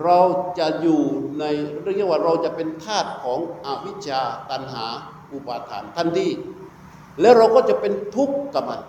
[0.02, 0.18] เรา
[0.58, 1.02] จะอยู่
[1.38, 1.44] ใน
[1.82, 4.20] เรียกว่าเราจะเป็นทาสของอวิชชา
[4.50, 4.86] ตันหา
[5.32, 6.28] อุปาทานทันที
[7.20, 8.80] แล้วเราก็จะเป็นทุกข์กับมัน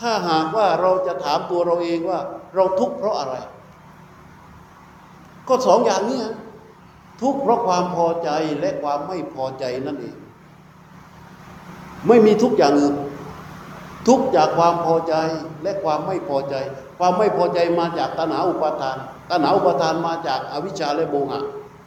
[0.00, 2.20] ถ้าหากว่าเราจะถามตัวเราเองว่า
[2.54, 3.34] เราทุกข์เพราะอะไร
[5.48, 6.22] ก็สองอย่างนี้
[7.22, 10.16] ทุกข์เพราะความพอใจและความไม่พอใจนั่นเอง
[12.06, 12.94] ไม่มีทุกอย่างอื่น
[14.06, 15.14] ทุกจากความพอใจ
[15.62, 16.54] และความไม่พอใจ
[16.98, 18.96] ความไม่พอใจมาจากตัณหาอุปาทาน
[19.30, 21.40] ตัณหาอุปาทานมาจากอวิชชาและโมหะ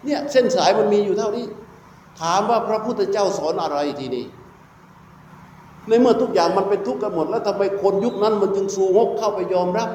[0.06, 1.46] เนี่ยเส้นสายมันมีอยู่เท่านี้
[2.22, 4.26] ถามว่าพระพุทธเจ้าสอนอะไรทีนี้
[5.88, 9.90] ในเมื่อทุกอย่างมันเป็นทุกข์กันหมด แล้วทำไมคนยุคนั้นมันจึงสูงกเข้าไปยอมรับ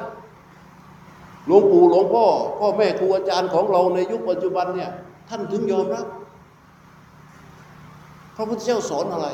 [1.45, 2.25] หลวงปู่หลวงพ่อ
[2.59, 4.89] พ่อแม่ครูอาจารย์ของเราในยุคปัจจุบันเนี่ย
[5.29, 6.05] ท่านถึงยอมรับ
[8.35, 9.27] พระพุทธเจ้าสอนอะไร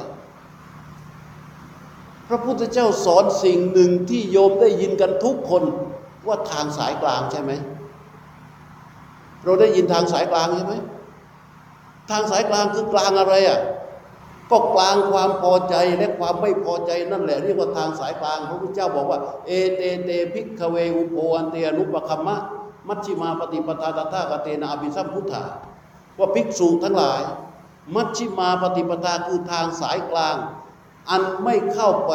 [2.28, 5.64] พระพุทธเจ้าสอนสิ่งหนึ่งที่โยมได้ยินกันทุกคน
[6.28, 7.52] ว่าทางสายกลางใช่ไหม
[9.44, 10.74] เราได้ยินทางสายกลางใช่ไหม
[12.10, 13.60] ทางสายกลางคือกลางอะไรอะ
[14.52, 22.38] ก็กลางความพอใจและความไม่พอใจนั่นแหละเรียกว่าทางสายกลาง พระพุทธเจ้าบอกว่า เอเตเตพิกขเวอุโพอันเตอนุปคัมมะ
[22.88, 25.44] มัชชิมาปฏิปทาตถากเตนะอภิสัมพุทธา
[26.18, 27.22] ว่าภิกษุทั้งหลาย
[27.96, 30.36] มัชชิมาปฏิปทาคือทางสายกลาง
[31.10, 32.12] อันไม่เข้าไป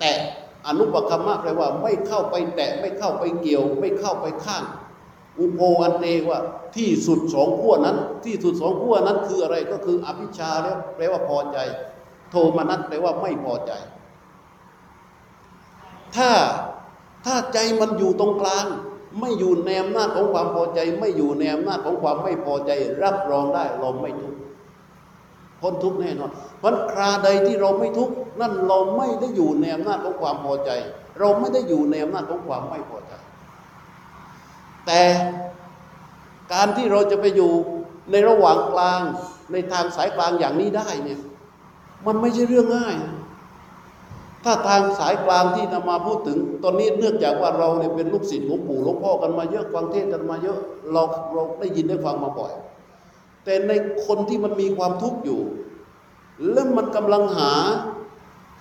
[0.00, 0.18] แตะ
[0.66, 4.64] อนุปคัมมะแปลว่า ไม่เข้าไปแตะไม่เข้าไปเกี่ยว ไม่เข้าไปข้าง
[5.38, 6.38] อุโพอันเตว่า
[6.76, 11.58] ที่สุดสองขั้วนั้น ที่สุดสองขั้วนั้นคืออะไรก็คืออภิชาแล้วแปลว่าพอใจ
[12.30, 13.72] โทมนัสแปลว่าไม่พอใจ
[16.16, 16.30] ถ้า
[17.24, 18.66] ถ้าใจมันอยู่ตรงกลาง
[19.20, 22.70] ไม่อยู่ในอำนาจของความพอใจ ไม่อยู่ในอำนาจของความไม่พอใจ
[23.02, 24.37] รับรองได้เราไม่ทุกข์
[25.60, 30.70] พ้นทุกข์แน่นอนเพราะคราใดที่เราไม่ทุกข์นั่นเราไม่ได้อยู่ในอำนาจของความพอใจ
[31.20, 33.12] เราไม่ได้อยู่ในอำนาจของความไม่พอใจ
[34.86, 35.02] แต่
[36.52, 37.52] การที่เราจะไปอยู่
[38.10, 39.02] ในระหว่างกลาง
[39.52, 41.20] ในทางสายกลางอย่างนี้ได้เนี่ย
[42.06, 42.96] มันไม่ใช่เรื่องง่าย
[44.44, 50.58] ถ้าทางสายกลางที่นำมาพูดถึง ตอนนี้เนื่องจากว่าเราเนี่ยเป็นลูกศิษย์หลวงปู่หลวงพ่อกันมาเยอะฟังเทศกันมาเยอะ
[50.92, 51.02] เรา
[51.34, 52.52] เราได้ยินได้ฟังมาบ่อย
[53.44, 53.72] แต่ใน
[54.06, 55.40] คนที่มันมีความทุกข์อยู่
[56.52, 57.52] แล้วมันกำลังหา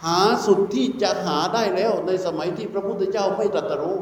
[0.03, 3.97] หาสุดที่จะหาได้แล้วในสมัยที่พระพุทธเจ้าไม่ตรัสรู้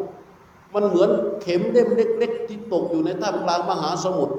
[0.74, 1.10] มันเหมือน
[1.42, 4.36] เข็มเล่มเล็ก ๆ ที่ตกอยู่ในท่ามกลางมหาสมุทร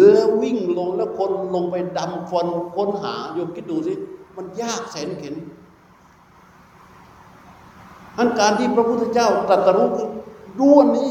[0.00, 3.94] แล้ววิ่งลงแล้วคนลงไปดำฟนค้นหาโยมคิดดูสิ
[4.36, 5.34] มันยากแสนเข็น
[8.18, 10.08] อันการที่พระพุทธเจ้าตรัสรู้คือ
[10.58, 11.10] รู้วนนี้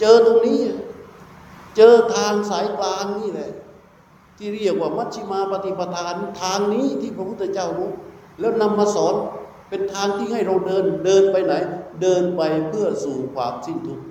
[0.00, 0.60] เจอตรงนี้
[1.76, 3.50] เจอทางสายกลางนี่แหละ
[4.36, 7.90] ที่เรียกว่ามัชฌิมาปฏิปทานทางนี้ที่พระพุทธเจ้ารู้
[8.40, 9.14] แล้วนำมาสอน
[9.68, 11.54] เป็นทางที่ให้เราเดินเดินไปไหน
[12.02, 14.04] เดินไปเพื่อสู่ความสิ้นทุกข์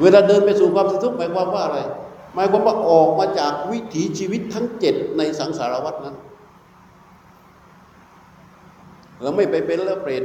[0.00, 1.78] เวลาเดินไปสู่ความสิ้นทุกข์หมายความว่าอะไร
[2.34, 6.16] หมายความว่าออกมาจากวิถีชีวิตทั้งเจ็ดในสังสารวัฏนั้น
[9.20, 10.24] เราไม่ไปเป็นแล้วเปรต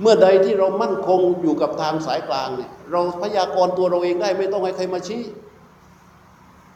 [0.00, 5.22] เมื่อใดที่เรามั่นคงอยู่กับทางสายกลางเนี่ยเราพยากรณ์ตัวเราเองได้ไม่ต้องให้ใครมาชี้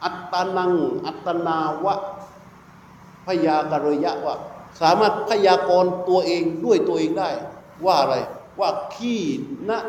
[0.03, 0.71] อัตตานัง
[1.05, 1.95] อัตนาวะ
[3.27, 4.35] พยากรยะว่า
[4.81, 7.29] สามารถพยากรณ์ตัวเองด้วยตัวเองได้
[7.85, 8.15] ว่าอะไร
[8.59, 9.21] ว่าขี้
[9.69, 9.79] นะ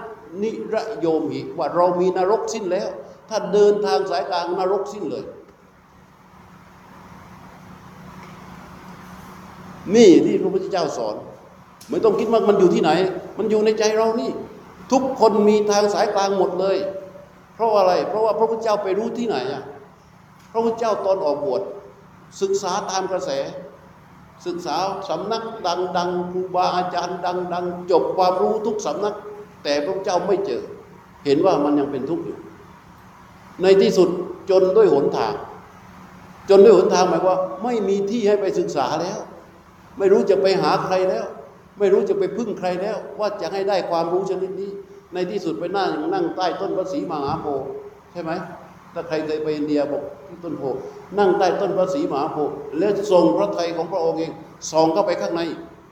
[0.43, 2.89] นิระโยมิว่าเรามีนรกสิ้นแล้ว
[3.29, 5.25] ถ้าเดินทางสายกลางนรกสิ้นเลย
[9.95, 11.17] นี่ที่พระพุทธเจ้าสอน
[11.91, 12.91] ไม่ต้องคิดว่ามันอยู่ที่ไหน
[13.39, 14.31] มันอยู่ในใจเรานี่
[14.93, 16.77] ทุกคนมีทางสายกลางหมดเลย
[17.55, 19.63] เพราะอะไร เพราะว่าพระพุทธเจ้าไปรู้ที่ไหนอะ
[20.53, 21.63] พระพุทธเจ้าตอนออกบวช
[22.41, 23.31] ศึกษาตามกระแส
[24.47, 24.77] ศึกษา
[25.09, 25.43] สำนัก
[25.97, 27.19] ดังๆครูบาอาจารย์
[27.55, 29.15] ดังๆจบความรู้ทุกสำนัก
[29.65, 30.63] แต่พระพุทธเจ้าไม่เจอ
[31.25, 32.39] เห็นว่ามันยังเป็นทุกข์อยู่
[33.63, 34.09] ในที่สุด
[34.51, 35.35] จนด้วยหนทาง
[36.49, 39.19] จนด้วยหนทางหมายว่า ไม่มีที่ให้ไปศึกษาแล้ว
[39.99, 41.27] ไม่รู้จะไปหาใครแล้ว
[41.79, 44.71] ไม่รู้จะไปพึ่งใครแล้ว ว่าจะให้ได้ความรู้ชนิดนี้
[45.15, 47.67] ในที่สุดไปนั่งนั่งใต้ต้นพระศรีมหาโพธิ์
[48.13, 48.33] ใช่ไหม
[48.95, 50.81] ถ้าใครเคยไปอินเดียบอกที่ต้นโพธิ์
[51.19, 54.33] นั่งใต้ต้นพระศรีมหาโพธิ์แล้วทรงพระทัยของพระองค์เอง
[54.71, 55.43] ส่องเข้าไปข้างใน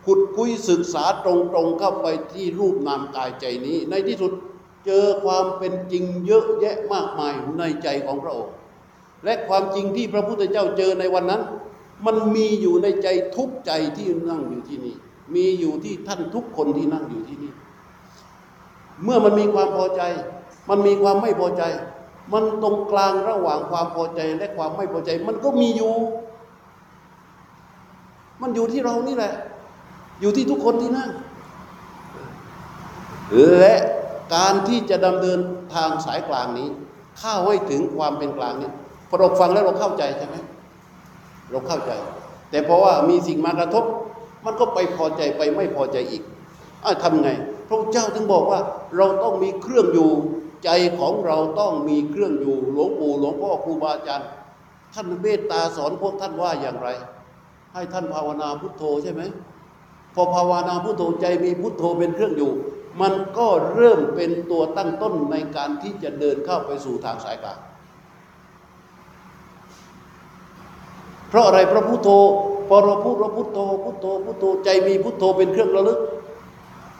[0.07, 1.33] ขุดคุยศึกษาตร
[1.65, 4.33] งๆเข้าไปที่รูปนามกายใจนี้ ในที่สุด
[4.87, 8.53] เจอความเป็นจริงเยอะแยะมากมายในใจของพระองค์
[9.25, 11.43] และความจริงที่พระพุทธเจ้าเจอในวันนั้น
[12.07, 14.97] มันมีอยู่ในใจทุกใจที่นั่งอยู่ที่นี่
[15.35, 17.53] มีอยู่ที่ท่านทุกคนที่นั่งอยู่ที่นี่
[19.05, 20.03] เมื่อมันมีความพอใจ
[20.69, 21.63] มันมีความไม่พอใจ
[22.33, 25.93] มันตรงกลางระหว่างความพอใจและความไม่พอใจ มันก็มีอยู่
[28.43, 29.35] มันอยู่ที่เรานี่แหละ
[30.21, 31.11] อยู่ที่ทุกคนที่นั่ง
[33.59, 33.75] และ
[34.35, 35.39] การที่จะดำเนิน
[35.75, 36.69] ทางสายกลางนี้
[37.19, 38.71] เข้าให้ถึงความเป็นกลางนี้
[39.09, 40.37] พอเราฟังแล้วเราเข้าใจใช่ไหม
[41.51, 41.93] เราเข้าใจ
[42.51, 43.85] แต่เพราะว่ามีสิ่งมากระทบ
[44.45, 46.23] มันก็ไปพอใจไปไม่พอใจอีก
[46.85, 47.31] อ้าวทำไง
[47.69, 48.61] พระเจ้าถึงบอกว่า
[48.97, 50.11] เราต้องมีเครื่องอยู่
[50.65, 54.29] ใจของเราต้องมีเครื่องอยู่ หลวงปู่หลวงพ่อครูบาอาจารย์
[54.95, 56.89] ท่านเมตตาสอนพวกท่านว่าอย่างไร
[57.75, 59.23] ให้ท่านภาวนาพุทโธใช่ไหม
[60.15, 62.53] พอภาวนาพุทโธใจมีพุทโธเป็นเครื่องอยู่
[63.01, 67.59] มันก็เริ่มเป็นตัวตั้งต้นในการที่จะเดินเข้าไปสู่ทางสายกลาง
[71.33, 72.09] เพราะอะไรพระพุทโธ
[72.69, 75.99] พอเราพูดว่าพุทโธพุทโธพุทโธใจมีพุทโธเป็นเครื่องระลึก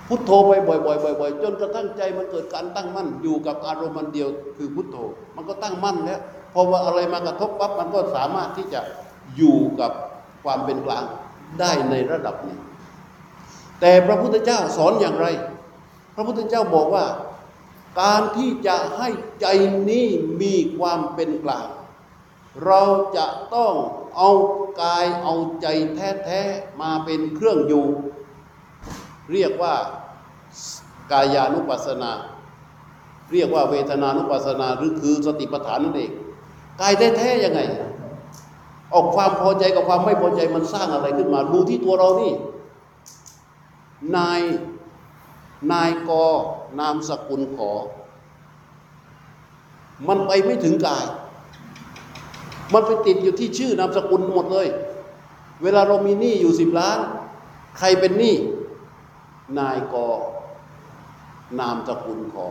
[0.09, 4.97] พุทโธไปบ่อยๆบ่อยๆจนกระทั่งใจมันเกิดการตั้งมั่นอยู่กับอารมณ์มันเดียว คือพุทโธ
[5.37, 6.21] มันก็ตั้งมั่นแล้ว
[6.53, 8.81] พอว่าอะไรมากระทบปั๊บมันก็สามารถที่จะ
[9.37, 9.93] อยู่กับ
[10.45, 11.05] ความเป็นกลาง
[11.61, 12.59] ได้ในระดับนี้
[13.81, 15.27] แต่พระพุทธเจ้าสอนอย่างไร
[16.15, 17.07] พระพุทธเจ้าบอกว่า
[18.01, 19.09] การที่จะให้
[19.41, 19.47] ใจ
[19.91, 20.07] นี้
[20.43, 21.67] มีความเป็นกลาง
[22.67, 22.83] เรา
[23.17, 23.75] จะต้อง
[24.17, 24.31] เอา
[24.83, 27.87] กายเอาใจแท้ๆมาเป็นเครื่องอยู่
[29.33, 29.75] เรียกว่า
[31.13, 32.13] กายานุปัสสนา
[33.33, 36.11] เรียกว่าเวทนานุปัสสนาหรือคือสติปัฏฐานนั่นเอง
[36.81, 37.61] กายแท้ๆยังไง
[38.95, 42.33] ออกความพอใจกับความไม่พอใจมันสร้างอะไรขึ้นมา ดูที่ตัวเรานี่
[44.17, 44.41] นาย
[45.73, 46.11] นายก
[46.81, 47.71] นามสกุลขอ
[50.09, 51.05] มันไปไม่ถึงกาย
[52.73, 54.69] มันไปติดอยู่ที่ชื่อนามสกุลหมดเลย
[55.63, 56.99] เวลาเรามีหนี้อยู่สิบล้าน
[57.79, 58.35] ใครเป็นหนี้
[59.59, 59.95] นายก
[61.61, 62.49] นามสกุลขอ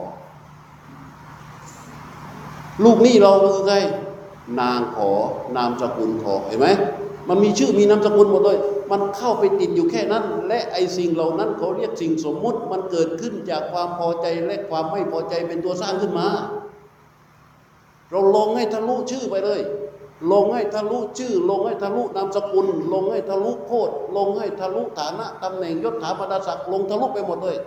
[2.83, 3.77] ลูกหนี้เราคือใคร
[4.59, 5.11] นางขอ
[5.55, 6.67] นามสกุลขอเห็นไหม
[7.29, 8.57] มันมีชื่อมีนามสกุลหมดเลย
[8.91, 16.27] มันเข้าไปติดอยู่แค่นั้น และไอ้สิ่งเหล่านั้นเขาเรียกสิ่งสมมุติ มันเกิดขึ้นจากความพอใจและความไม่พอใจเป็นตัวสร้างขึ้นมา
[18.11, 19.61] เราลงให้ทะลุชื่อไปเลย
[20.31, 27.57] ลงให้ทะลุชื่อ ลงให้ทะลุนามสกุล ลงให้ทะลุโคดลงให้ทะลุฐานะตำแหน่งยศถาบรรดาศักดิ์ลงทะลุไปหมดเลย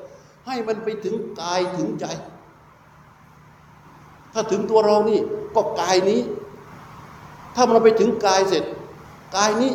[0.47, 2.07] ให้มันไปถึงกายถึงใจ
[4.33, 5.21] ถ้าถึงตัวเรานี่
[5.55, 6.21] ก็กายนี้
[7.55, 8.65] ถ้ามันไปถึงกายเสร็จ
[9.37, 9.73] กายนี้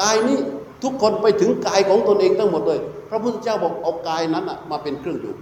[0.00, 0.38] กายนี้
[0.82, 5.34] ทุกคนไปถึงกายของตนเองทั้งหมดเลย พระพุทธเจ้าบอกเอากายนั้นมาเป็นเครื่องอยู่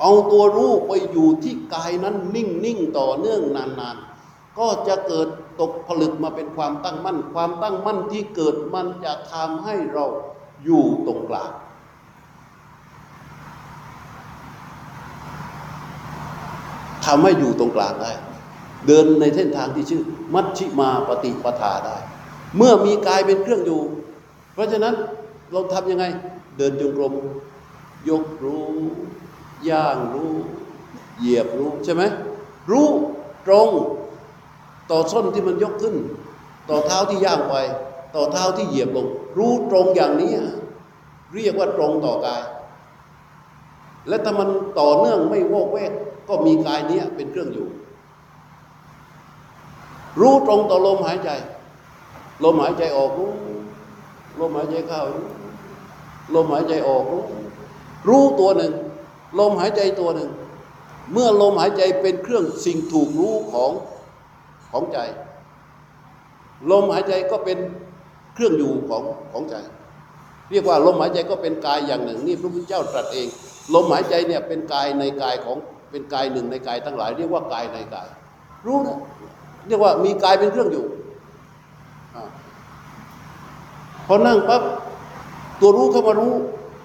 [0.00, 4.15] เอาตัวรู้ไปอยู่ที่กายนั้นนิ่งนิ่งต่อเนื่องนานๆ
[4.58, 5.28] ก็จะเกิด
[5.60, 10.04] ตกผลึกมาเป็นความตั้งมั่น ความตั้งมั่นที่เกิดมันจะทำให้เรา
[10.64, 11.52] อยู่ตรงกลาง
[17.06, 18.12] ทำให้อยู่ตรงกลางได้
[18.86, 20.02] เดินในเส้นทางที่ชื่อ
[20.34, 21.96] มัชชิมาปฏิปทาได้
[22.56, 23.82] เมื่อมีกายเป็นเครื่องอยู่
[24.54, 24.94] เพราะฉะนั้น
[25.52, 26.04] เราทำยังไง
[26.56, 27.14] เดินจงกรม
[28.08, 28.74] ยกรู้
[29.68, 30.34] ย่างรู้
[31.18, 32.02] เหยียบรู้ใช่ไหม
[32.70, 32.88] รู้
[33.46, 33.70] ตรง
[34.90, 35.94] ต่อส้นที่มันยกขึ้น
[36.70, 37.54] ต่อเท้าที่ย่างไป
[38.14, 39.06] ต่อเท้าที่เหยียบลง
[39.38, 40.32] รู้ตรงอย่างนี้
[41.34, 42.42] เรียกว่าตรงต่อกาย
[44.08, 44.48] และถ้ามัน
[44.80, 45.92] ต่อเนื่องไม่โวกเวก
[46.28, 47.68] ก็มีกายนี้เป็นเครื่องอยู่
[50.20, 51.30] รู้ตรงต่อลมหายใจ
[52.44, 53.32] ลมหายใจออกรู้
[54.40, 55.26] ลมหายใจเข้ารู้
[56.34, 57.24] ลมหายใจออกรู้
[58.08, 58.72] รู้ตัวหนึ่ง
[59.38, 60.30] ลมหายใจตัวหนึ่ง
[61.12, 63.70] เมื่อลมหายใจเป็นเครื่องสิ่งถูกรู้ของ
[64.76, 64.98] ของใจ
[66.70, 67.58] ลมหายใจก็เป็น
[68.34, 69.54] เครื่องอยู่ของของใจ
[70.50, 73.26] เรียกว่าลมหายใจก็เป็นกายอย่างหนึ่ง นี่พระพุทธเจ้าตรัสเอง
[73.74, 75.56] ลมหายใจเนี่ยเป็นกายในกายของ
[75.90, 78.08] เป็นกายหนึ่งในกายทั้งหลาย เรียกว่ากายในกาย
[78.66, 78.98] รู้นะ
[79.66, 80.84] เรียกว่ามีกายเป็นเครื่องอยู่
[84.06, 84.62] พอนั่งปั๊บ
[85.60, 86.34] ตัวรู้เข้ามารู้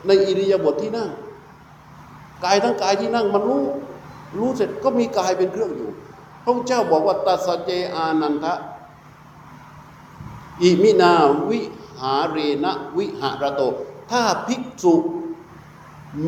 [0.08, 1.10] ในอิริยาบถที่นั่ง
[2.46, 3.64] กายทั้งกายที่นั่งมันรู้
[4.38, 5.90] รู้เสร็จก็มีกายเป็นเครื่องอยู่
[6.44, 8.54] พระเจ้าบอกว่าตัสะเจอานันทะ
[10.62, 11.14] อิมินา
[11.50, 11.62] วิ
[12.00, 13.62] หาเรนะวิหารโต
[14.10, 14.94] ถ้าภิกษุ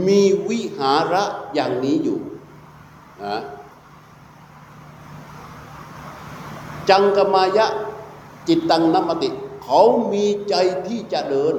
[0.08, 1.24] มีวิหาระ
[1.54, 2.20] อย่างนี้อยู่
[3.24, 3.36] นะ
[6.90, 7.68] จังกมายะ
[8.48, 9.30] จิตตังนัมมติ
[9.64, 9.82] เขา
[10.14, 10.56] มีใจ
[10.88, 11.56] ที่จะเดิน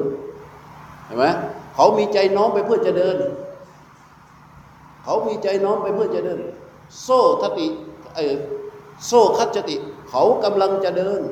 [1.04, 1.24] เห็นไหม
[1.74, 3.16] เขามีใจน้อมไปเพื่อจะเดิน
[5.02, 6.40] เขามีใจน้อมไปเพื่อจะเดิน
[7.02, 7.66] โซ่ทติ
[8.14, 8.36] เออ
[9.06, 9.76] โซ่คัจจติ
[10.08, 11.22] เขากำลังจะเดิน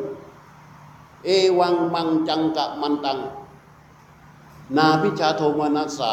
[1.25, 3.19] เอวังมังจังกะมันตัง
[4.77, 6.13] นาพิชาโทมานาสา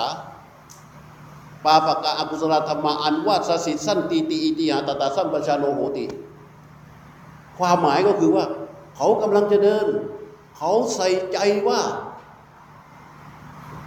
[1.63, 6.05] ปาปะกะอกุศลธรรมะอันวาสสิสันติติอิติหาตตาสัมปชาโนโหติ
[7.57, 8.45] ความหมายก็คือว่า
[8.95, 9.85] เขากำลังจะเดิน
[10.57, 11.81] เขาใส่ใจว่า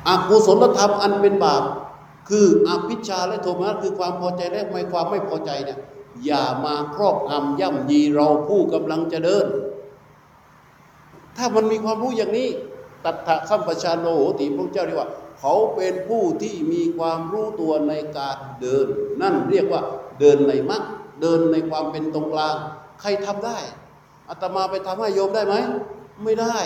[0.09, 1.62] อากุศลธรรมอันเป็นบาป
[2.29, 5.79] คืออภิชาและโทมนัสคือความพอใจและไม่ความไม่พอใจเนี่ย
[6.25, 9.47] อย่ามาครอบงำย่ำยีเราผู้กำลังจะเดิน
[11.37, 12.49] ถ้ามันมีความรู้อย่างนี้
[13.05, 18.87] ตัทธะสัมปชาโนโหติพระเจ้าเรียกว่า เขาเป็นผู้ที่มีความรู้ตัวในการเดิน
[19.21, 19.83] นั่นเรียกว่า
[20.21, 20.83] เดินในมรรค
[21.21, 22.57] เดินในความเป็นตรงกลาง
[23.01, 23.59] ใครทำได้
[24.29, 25.55] อาตมาไปทำให้โยมได้ไหม
[26.25, 26.57] ไม่ได้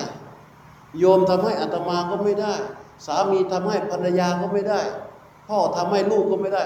[0.98, 2.54] โยมทำให้อาตมาก็ไม่ได้
[3.06, 4.80] สามีทำให้ภรรยาก็ไม่ได้
[5.48, 6.64] พ่อทำให้ลูกก็ไม่ได้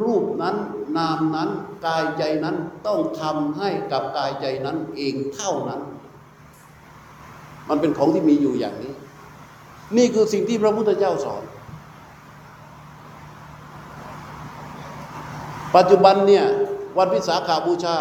[0.00, 0.56] รูปนั้น
[0.96, 1.50] นามนั้น
[1.86, 5.80] กายใจนั้นต้องทำให้กับกายใจนั้นเองเท่านั้น
[7.68, 8.92] มันเป็นของที่มีอยู่อย่างนี้
[9.96, 11.42] นี่คือสิ่งที่พระพุทธเจ้าสอน
[15.76, 16.44] ปัจจุบันเนี่ย
[16.98, 17.96] วันวิสาขาบูชา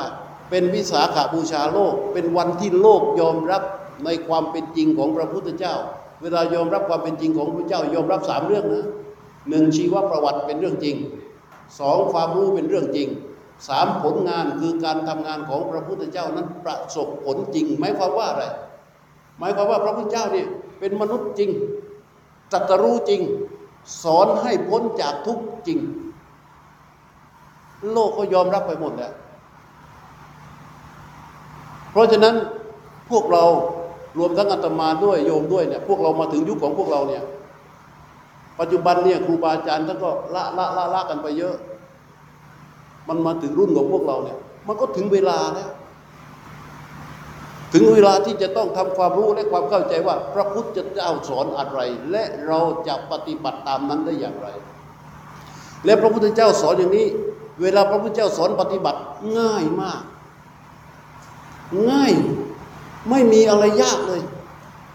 [0.50, 3.64] เป็นวิสาขาบูชาโลก เป็นวันที่โลกยอมรับ
[4.06, 5.76] ในความเป็นจริงของพระพุทธเจ้า
[6.22, 8.86] เวลายอมรับความเป็นจริงของพระเจ้ายอมรับสามเรื่องนะ
[9.50, 10.96] หนึ่งชีวประวัติเป็นเรื่องจริง
[11.80, 13.08] สองความรู้เป็นเรื่องจริง
[13.68, 18.44] สามผลงานคือการทำงานของพระพุทธเจ้านั้นประสบผลจริง หมายความว่าอะไร
[19.40, 20.46] หมายความว่าพระพุทธเจ้านี่
[20.80, 21.50] เป็นมนุษย์จริง
[22.52, 23.22] ตรัสรู้จริง
[24.04, 25.80] สอนให้พ้นจากทุกข์จริง
[27.92, 29.14] โลกก็ยอมรับไปหมดแล้ว
[31.92, 32.36] เพราะฉะนั้น
[33.10, 33.44] พวกเรา
[34.18, 37.24] รวมทั้งอาตมาด้วยโยมด้วยเนี่ยพวกเรามาถึงยุคของพวกเราเนี่ย
[38.60, 41.56] ปัจจุบันเนี่ยครูบาอาจารย์ท่านก็ละละละละกันไปเยอะ
[43.08, 44.38] มันมาถึงรุ่นของพวกเราเนี่ย
[44.68, 45.70] มันก็ถึงเวลาแล้ว
[47.74, 51.80] ถึงเวลาที่จะต้องทำความรู้และความเข้าใจว่า พระพุทธเจ้าสอนอะไร
[52.12, 54.48] และเราจะปฏิบัติตามนั้นได้อย่างไร
[55.86, 57.08] และพระพุทธเจ้าสอนอย่างนี้
[57.62, 59.00] เวลาพระพุทธเจ้าสอนปฏิบัติ
[59.40, 60.02] ง่ายมาก
[61.90, 62.12] ง่าย
[63.10, 64.22] ไม่มีอะไรยากเลย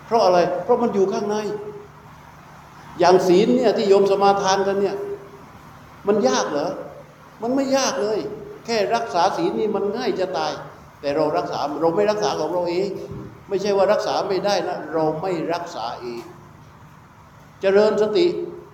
[0.06, 1.36] เพราะอะไร เพราะมันอยู่ข้างใน
[2.98, 4.96] อย่างศีลเนี่ยที่โยมสมาทานกันเนี่ย
[6.06, 6.70] มันยากเหรอ
[7.42, 8.18] มันไม่ยากเลย
[8.64, 10.52] แค่รักษาศีลนี่มันง่ายจะตาย
[11.00, 12.88] แต่เรารักษาเราไม่รักษาของเราเอง
[13.48, 16.22] ไม่ใช่ว่ารักษาไม่ได้นะ เราไม่รักษาเอง
[17.60, 18.26] เจริญสติ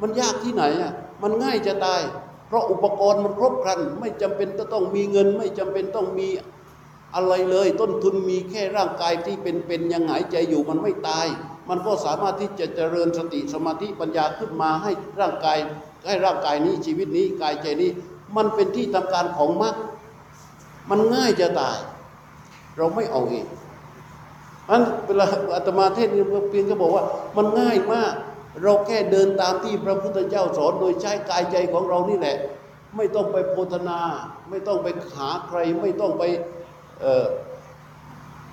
[0.03, 2.03] มันยากที่ไหนอะมันง่ายจะตาย
[2.47, 6.29] เพราะอุปกรณ์มันครบครัน ไม่จำเป็นจะต้องมีเงิน ไม่จำเป็นต้องมี
[7.15, 11.27] อะไรเลย ต้นทุนมีแค่ร่างกายที่เป็นๆยังหายใจอยู่มันไม่ตาย
[11.69, 15.59] มันก็สามารถที่จะเจริญสติสมาธิปัญญาขึ้นมาให้ร่างกาย
[16.07, 17.91] ให้ร่างกายนี้ชีวิตนี้กายใจนี้
[18.37, 19.75] มันเป็นที่ทำการของมรรค
[20.91, 21.79] มันง่ายจะตาย
[22.77, 23.47] เราไม่เอาเอง
[24.69, 27.05] มันเวลาอาตมาเทศน์เนี่ยเพียงก็บอกว่า
[27.37, 28.13] มันง่ายมาก
[28.63, 32.37] เราแค่เดินตามที่พระพุทธเจ้าสอนโดยใช้กายใจของเรานี่แหละ
[32.97, 34.01] ไม่ต้องไปโพธนา
[34.51, 34.87] ไม่ต้องไป
[35.17, 36.23] หาใคร ไม่ต้องไป
[37.01, 37.27] เออ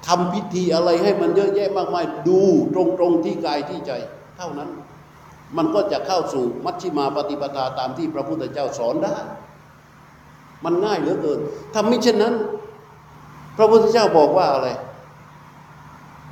[0.07, 2.41] ทำพิธีอะไรให้มันเยอะแยะมากมาย ดู
[2.73, 3.91] ตรงๆที่กายที่ใจ
[4.37, 4.69] เท่านั้น
[5.57, 9.15] มันก็จะเข้าสู่มัชฌิมาปฏิปทาตามที่พระพุทธเจ้าสอนได้
[10.63, 11.39] มันง่ายเหลือเกิน
[11.73, 12.33] ถ้าไม่เช่นนั้น
[13.57, 14.69] พระพุทธเจ้าบอกว่าอะไร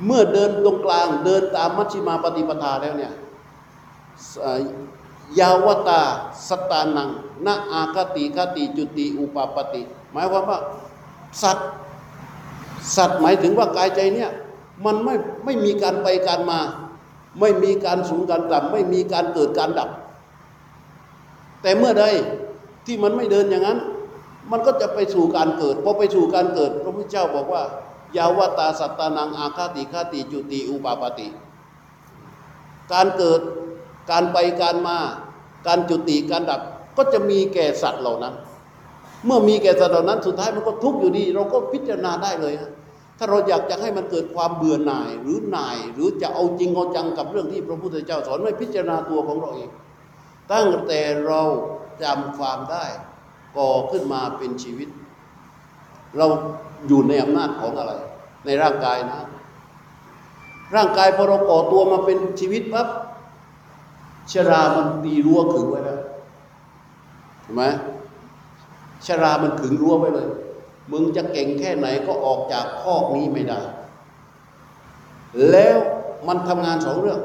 [0.06, 3.14] เมื่อเดินตรงกลางเดินตามมัชฌิมาปฏิปทาแล้วเนี่ย
[5.40, 6.02] ยาวตา
[6.48, 7.10] สตานัง
[7.46, 10.60] นาอาคติคติจุติ อุปปติ หมายความว่า
[11.42, 11.70] สัตว์
[12.96, 14.30] สัตว์หมายถึงว่ากายใจเนี่ย
[14.86, 15.16] มันไม่
[15.46, 16.60] ไม่มีการไปการมา
[17.40, 19.90] ไม่มีการสูงการต่ำไม่มีการเกิดการดับ
[21.62, 22.06] แต่เมื่อใด
[22.86, 23.80] ที่มันไม่เดินอย่างนั้น
[24.52, 27.64] มันก็จะไปสู่การเกิดพอไปสู่การเกิด พระพุทธเจ้าบอกว่า
[28.18, 31.28] ยาวตาสัตตานังอาคาติคาติจุติอุปาปติ
[32.94, 33.42] การเกิด
[34.12, 34.98] การไปการมา
[35.68, 36.62] การจุติการดับ
[36.98, 38.36] ก็จะมีแก่สัตว์เหล่านั้น
[39.26, 42.72] เมื่อมีแก่สัตว์เหล่านั้นสุดท้ายมันก็ทุกข์อยู่ดี เราก็พิจารณาได้เลยฮะ
[43.18, 49.70] ถ้าเราอยากจะให้มันเกิดความเบื่อหน่ายหรือหน่าย หรือจะเอาจริงเอาจังกับเรื่องที่พระพุทธเจ้าสอนไม่พิจารณาตัวของเราเอง
[50.52, 51.42] ตั้งแต่เรา
[52.04, 52.86] จำความได้
[53.58, 54.90] ก่อขึ้นมาเป็นชีวิต
[56.18, 56.26] เรา
[56.88, 57.94] อยู่ในอำนาจของอะไร
[58.46, 59.20] ในร่างกายนะ
[60.76, 62.88] ร่างกายพอเราก่อตัวมาเป็นชีวิตปั๊บ
[64.32, 66.02] ชรามันตีรั้วขึงไว้แล้ว
[67.42, 67.64] เห็นไหม
[69.08, 70.30] ชรามันขึงรั้วไว้เลย
[70.92, 73.60] มึงจะเก่งแค่ไหนก็ออกจากคอกนี้ไม่ได้
[75.52, 75.78] แล้ว
[76.28, 77.20] มันทำงานสองเรื่อง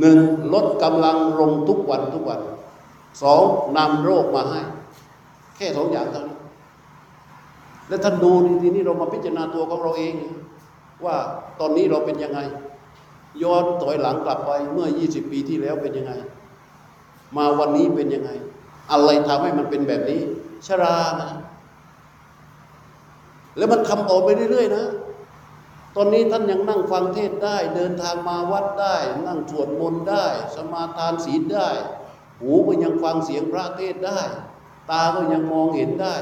[0.00, 0.18] หนึ่ง
[0.54, 2.40] ลดกำลังลงทุกวันทุกวัน
[3.22, 3.42] สอง
[3.76, 4.60] นำโรคมาให้
[5.56, 6.38] แค่สองอย่างเท่านี้
[7.88, 8.30] แล้วท่านดู
[8.62, 10.14] ทีนี้เรามาพิจารณาตัวของเราเอง
[11.04, 11.16] ว่า
[11.60, 12.40] ตอนนี้เราเป็นยังไง
[13.42, 16.12] ย้อนถอยหลังกลับไปเมื่อ 20 ปีที่แล้วเป็นยังไง
[17.36, 18.30] มาวันนี้เป็นยังไง
[18.90, 20.20] อะไรทำให้มันเป็นแบบนี้
[20.66, 21.30] ชรานะ
[23.56, 24.86] แล้วมันทำออกไปเรื่อยๆนะ
[25.96, 31.68] ตอนนี้ท่านยังนั่งฟังเทศได้ เดินทางมาวัดได้ นั่งสวดมนต์ได้ สมาทานศีลได้
[32.40, 34.20] หูก็ยังฟังเสียงพระเทศได้
[34.90, 36.14] ตาก็ยังมองเห็นได้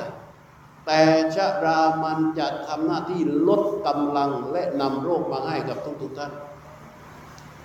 [0.86, 1.00] แต่
[1.34, 6.32] ชรามันจะทำหน้าที่ลดกำลังและนำโรคมาให้กับทุกๆท่าน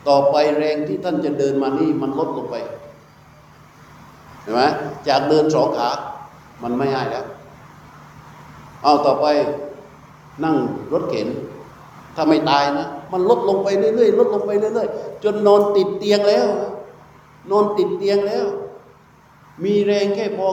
[0.08, 2.56] ต่อไปแรงที่ท่านจะเดินมานี่มันลดลงไป
[4.42, 4.62] เห็นไหม
[5.08, 5.90] จากเดินสองขา
[6.64, 7.26] มันไม่ง่ายแล้ว
[8.84, 9.26] เอาต่อไป
[10.44, 10.56] นั่ง
[10.94, 11.28] รถเข็น
[12.16, 16.48] ถ้าไม่ตายนะ มันลดลงไปเรื่อยๆลดลงไปเรื่อยๆ จนนอนติดเตียงแล้ว
[17.52, 18.46] นอนติดเตียงแล้ว
[19.64, 20.48] มีแรงแค่พอ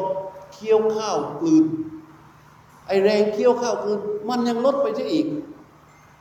[0.53, 1.65] เคี้ยวข้าวกลืน
[2.87, 5.27] ไอแรงเคี้ยวข้าวกลืนมันยังลดไปซะอีก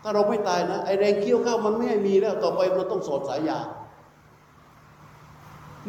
[0.01, 3.59] ถ้าเราไม่ตายนะไอแรงเคี้ยวข้าวมันไม่ให้มีแล้ว ต่อไปมันต้องสอดสายยา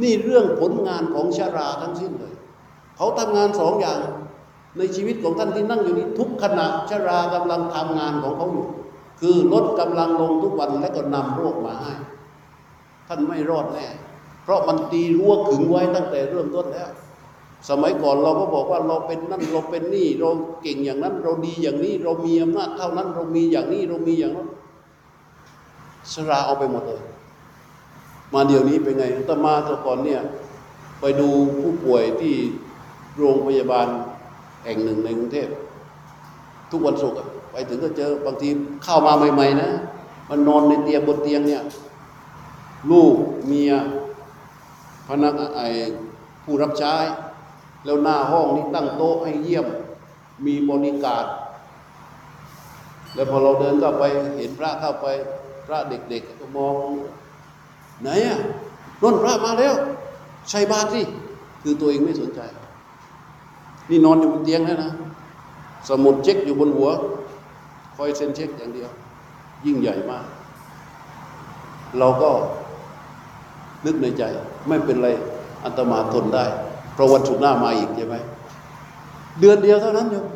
[0.02, 2.34] นี่เรื่องผลงานของชาราทั้งสิ้นเลย
[2.96, 3.98] เขาทำงานสองอย่าง
[4.78, 8.66] ในชีวิตของท่านที่นั่งอยู่นี้ทุกขณะชารากำลังทำงานของเขาอยู่
[9.20, 11.94] คือลดกำลังลงทุกวันและก็นำโรคมาให้
[13.08, 13.86] ท่านไม่รอดแน่
[14.42, 16.90] เพราะมันตีรั้วขึงไว้ตั้งแต่เริ่มต้นแล้ว
[17.68, 20.30] สมัยก่อนเราก็บอกว่าเราเป็นนั่นเราเป็นนี่ เรา
[20.62, 24.48] เก่งอย่างนั้น เราดีอย่างนี้ เรามีอำนาจเท่านั้น เรามีอย่างนี้เรามีอย่างนั้น
[26.12, 27.02] ชราเอาไปหมดเลย
[28.34, 30.20] มาเดี๋ยวนี้เป็นไงตมาต่ก่อนเนี่ย
[31.00, 31.28] ไปดู
[31.60, 32.34] ผู้ป่วยที่
[33.18, 33.86] โรงพยาบาล
[34.64, 35.48] แห่งหนึ่งในกรุงเทพ
[36.70, 37.18] ทุกวันศุกร์
[37.52, 38.48] ไปถึงก็เจอบางที
[38.84, 39.70] เข้ามาใหม่ ๆ นะ
[40.28, 41.62] มันนอนในเตียงบนเตียงเนี่ย
[42.90, 43.14] ลูก
[43.46, 43.72] เมีย
[45.06, 45.60] พนักไอ
[46.44, 46.94] ผู้รับใช้
[47.84, 49.66] แล้วหน้าห้องนี้ตั้งโต๊ะให้เยี่ยม
[50.46, 51.24] มีบริการ
[53.14, 54.04] แล้วพอเราเดินเข้าไป
[54.38, 55.06] เห็นพระเข้าไป
[55.66, 56.74] พระเด็กๆก็มอง
[58.02, 58.38] ไหนอะ
[59.02, 59.74] นนพระมาแล้ว
[60.50, 61.02] ใส่บาตรสิ
[61.62, 62.40] คือตัวเองไม่สนใจ
[63.88, 64.92] นี่นอนอยู่บนเตียงแล้วนะ
[65.88, 66.88] สมุดเช็คอยู่บนหัว
[67.96, 68.90] คอยเซ็นเช็คอย่างเดียว
[69.66, 70.24] ยิ่งใหญ่มาก
[71.98, 72.30] เราก็
[73.84, 74.22] นึกในใจ
[74.68, 75.08] ไม่เป็นไร
[75.64, 76.44] อัตมาทนได้
[76.94, 78.16] เพราะวันศุกร์หน้ามาอีกใช่ไหม
[79.40, 80.26] เดือนเดียวเท่านั้นโยม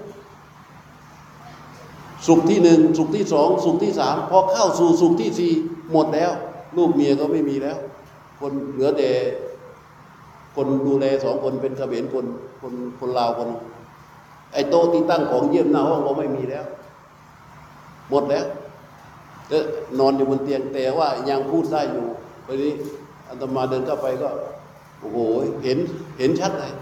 [2.26, 5.52] สุขที่หนึ่งสุขที่สองสุขที่สามพอเข้าสู่สุขที่สี่
[5.92, 6.32] หมดแล้ว
[6.76, 7.78] ลูกเมียก็ไม่มีแล้ว
[8.40, 9.10] คนเหลือแต่
[10.56, 12.26] คนดูแลสองคนเป็นเขมรคน
[12.60, 13.48] คนคนลาวคน
[14.52, 16.64] ไอ้โต๊ะที่ตั้งของเยี่ยมหน้าห้องก็ไม่มีแล้ว
[18.10, 18.44] หมดแล้ว
[19.48, 19.64] เออ
[19.98, 22.06] นอนอยู่บนเตียงแต่ว่ายังพูดได้อยู่
[22.46, 22.72] วันนี้
[23.28, 24.28] อาตมาเดินเข้าไปก็
[25.00, 25.18] โอ้โห
[25.64, 25.78] เห็น
[26.18, 26.72] เห็นชัดเลย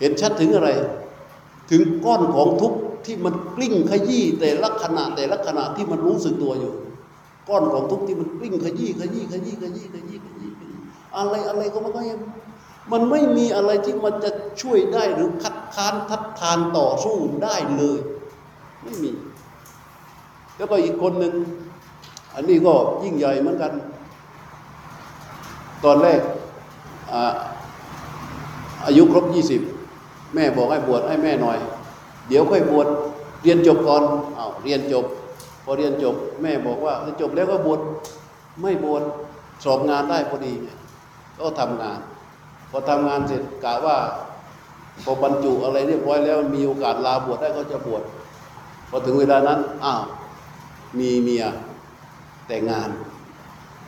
[0.00, 0.68] เห็นชัดถึงอะไร
[1.70, 6.72] ถึงก้อนของทุกข์ที่มันกลิ้งขยี้แต่ละขณะแต่ละขณะที่มันรู้สึกตัวอยู่
[7.48, 10.72] ก้อนของทุกข์ที่มันกลิ้งขยี้ขยี้ขยี้ขยี้ขยี้ขยี้ขยี้
[11.16, 12.20] อะไรอะไรก็มันก็ยัง
[12.92, 14.30] มันไม่มีอะไรที่มันจะ
[14.62, 17.98] ช่วยได้หรือคัดค้านทัดทานต่อสู้ได้เลย
[18.82, 19.10] ไม่มี
[20.56, 21.34] แล้วก็อีกคนหนึ่ง
[22.34, 23.72] อันนี้ก็ยิ่งใหญ่เหมือนกัน
[25.84, 26.20] ตอนแรก
[28.86, 29.60] อายุครบยี่สิบ
[30.34, 31.58] แม่บอกให้บวชให้แม่หน่อย
[32.28, 32.86] เดี๋ยวค่อยบวช
[33.42, 34.02] เรียนจบก่อน
[34.38, 35.04] อ้าวเรียนจบ
[35.64, 37.80] พอเรียนจบแม่บอกว่าเรียนจบแล้วก็บวช
[38.62, 39.02] ไม่บวช
[39.64, 40.52] สอบงานได้พอดี
[41.38, 41.98] ก็ทำงาน
[42.70, 43.96] พอทำงานเสร็จกะว่า
[45.04, 48.02] พอบรรจุอะไรเรียบร้อยแล้วมีโอกาสลาบวชได้ก็จะบวช
[48.90, 50.02] พอถึงเวลานั้นอ้าว
[50.98, 51.44] มีเมีย
[52.48, 52.88] แต่งงาน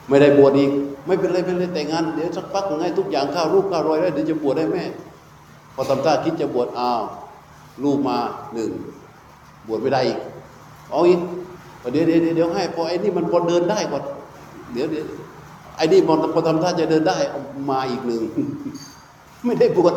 [0.07, 0.71] ไม่ได้บวชอีก
[1.05, 4.83] ไม่เป็นไรไม่เป็นไรแต่งงานเดี๋ยวสักพักให้ทุกอย่างข้าวรูปข้าวรอยแล้วเดี๋ยวจะบวชได้แม่
[5.73, 7.01] พอทำท่าคิดจะบวชอ้าว
[7.83, 8.17] ลูกมา
[8.53, 8.71] หนึ่ง
[9.67, 10.19] บวชไม่ได้อีก
[10.91, 11.19] เอาอีก
[11.91, 14.03] เดี๋ยวเดี๋ยวเดี๋ยวให้พอไอ้นี่มันพอเดินได้ก่อน
[14.73, 15.05] เดี๋ยวเดี๋ยว
[15.77, 18.21] ไอ้นี่มันพอทำท่าจะเดินได้เอามาอีกหนึ่ง
[19.45, 19.95] ไม่ได้บวช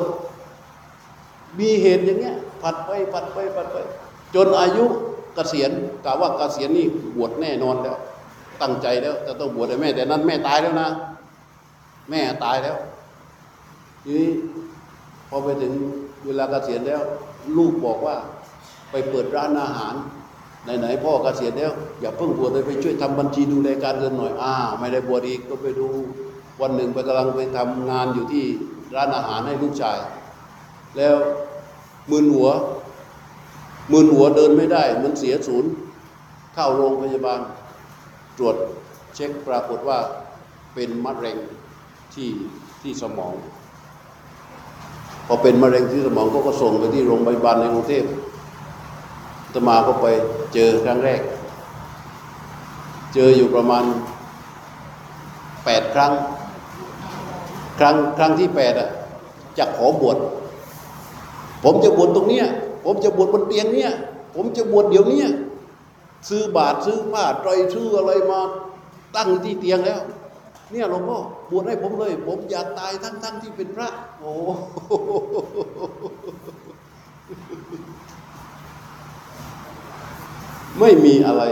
[1.58, 3.76] มีเหตุอย่างเงี้ยผัดไปผัดไปผัดไป
[4.34, 4.84] จนอายุ
[5.34, 5.70] เกษียณ
[6.04, 6.86] กะว่าเกษียณนี่
[7.16, 7.96] บวชแน่นอนแล้ว
[8.62, 10.88] ตั้งใจแล้วจะต้องบวชแม่ แต่นั้นแม่ตายแล้วนะ
[12.10, 12.76] แม่ตายแล้ว
[14.02, 14.30] ทีนี้
[15.28, 15.72] พอไปถึง
[16.24, 17.00] เวลาเกษียณแล้ว
[17.56, 18.16] ลูกบอกว่า
[18.90, 19.94] ไปเปิดร้านอาหาร
[20.64, 25.88] ไหนๆพ่อเกษียณแล้วอย่าเพิ่งบวชเลยไปช่วยทำบัญชีดูแลการเงินหน่อยอ้าไม่ได้บวชอีกก็ไปดู
[26.60, 28.44] วันหนึ่งไปกำลังไปทำงานอยู่ที่
[28.94, 29.98] ร้านอาหารให้ลูกชาย
[30.96, 31.16] แล้ว
[32.10, 32.48] มือหัว
[33.92, 35.70] มือหัวเดินไม่ได้มันเสียศูนย์
[36.54, 37.40] เข้าโรงพยาบาล
[38.38, 38.56] ตรวจ
[39.14, 39.98] เช็คปรากฏว่า
[40.74, 41.36] เป็นมะเร็ง
[42.14, 42.28] ที่
[42.82, 43.34] ที่สมอง
[45.26, 48.04] พอเป็นมะเร็งที่สมองก็ก็ส่งไปที่โรงพยาบาลในกรุงเทพ
[49.44, 50.06] อาตมาก็ไป
[50.54, 51.20] เจอครั้งแรก
[53.14, 53.84] เจออยู่ประมาณ
[55.64, 56.12] แปดครั้ง
[57.78, 58.88] ครั้งครั้งที่แปดอะ
[59.58, 60.16] จะขอบวช
[61.64, 62.46] ผมจะบวชตรงเนี้ย
[62.84, 63.90] ผมจะบวชบนเตียงเนี้ย
[64.34, 65.28] ผมจะบวชเดี๋ยวเนี้ย
[66.28, 68.40] ซื้อบาทซื้อผ้าไตรซื้ออะไรมา
[69.16, 70.00] ตั้งที่เตียงแล้ว
[70.70, 71.18] เนี่ยหลวงพ่อ
[71.50, 73.88] บวชให้ผมเลย ผมอยากตายทั้งทั้งที่เป็นพระ
[74.18, 74.48] โอ้โห
[80.80, 81.42] ไม่มีอะไร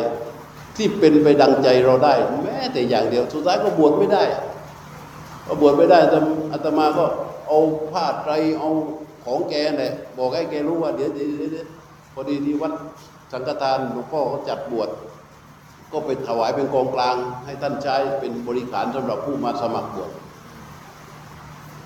[0.77, 4.25] ที่เป็นไปดังใจเราได้ แม้แต่อย่างเดียวสุดท้ายก็บวชไม่ได้
[5.47, 5.99] ก็บวชไม่ได้
[6.53, 7.05] อาตมาก็
[7.47, 7.59] เอา
[7.91, 8.71] ผ้าไตรเอา
[9.25, 11.67] ของแกแหละบอกให้แกรู้ว่าเดี๋ยวเดี๋ยว
[12.15, 12.73] พอดีที่วัด
[13.33, 14.89] สังฆทานหลวงพ่อเขาจัดบวช
[15.93, 20.11] ก็ไปถวายเป็นกองกลาง ให้ท่านใช้เป็นบริขารสำหรับผู้มาสมัครบวช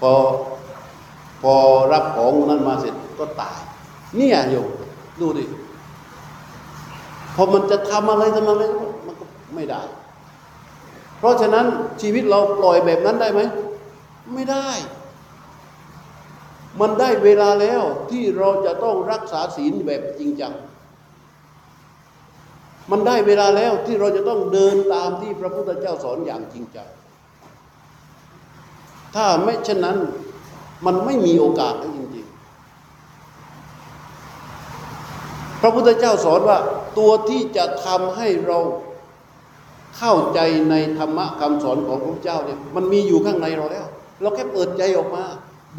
[0.00, 0.12] พอ
[1.42, 1.54] พอ
[1.92, 3.58] รับของนั้นมาเสร็จก็ตาย
[4.16, 4.68] เนี่ยโยม
[5.20, 5.44] ดูดิ
[7.34, 8.62] พอมันจะทำอะไรทำอะไร
[9.06, 9.24] มันก็
[9.54, 9.82] ไม่ได้
[11.18, 11.66] เพราะฉะนั้น
[12.02, 13.40] ชีวิตเราปล่อยแบบนั้นได้ไหม
[14.34, 14.68] ไม่ได้
[16.80, 20.54] มันได้เวลาแล้วที่เราจะต้องรักษาศีลแบบจริงจัง
[22.90, 26.88] มันได้เวลาแล้วที่เราจะต้องเดินตามที่พระพุทธเจ้าสอนอย่างจริงจัง
[29.14, 29.98] ถ้าไม่เช่นนั้น
[30.86, 32.36] มันไม่มีโอกาสแล้วจริงๆ
[35.60, 36.58] พระพุทธเจ้าสอนว่า
[36.98, 38.58] ตัวที่จะทำให้เรา
[39.98, 40.40] เข้าใจ
[40.70, 43.86] ในธรรมะคำสอนของพระเจ้าเนี่ยมันมีอยู่ข้างในเราแล้ว
[44.20, 45.24] เราแค่เปิดใจออกมา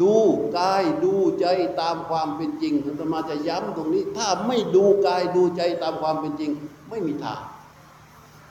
[0.02, 0.14] ดู
[0.58, 1.46] กายดูใจ
[1.80, 6.50] ตามความเป็นจริงอาตมาจะย้ำตรงนี้ ถ้าไม่ดูกายดูใจตามความเป็นจริง
[6.90, 7.40] ไม่มีทาง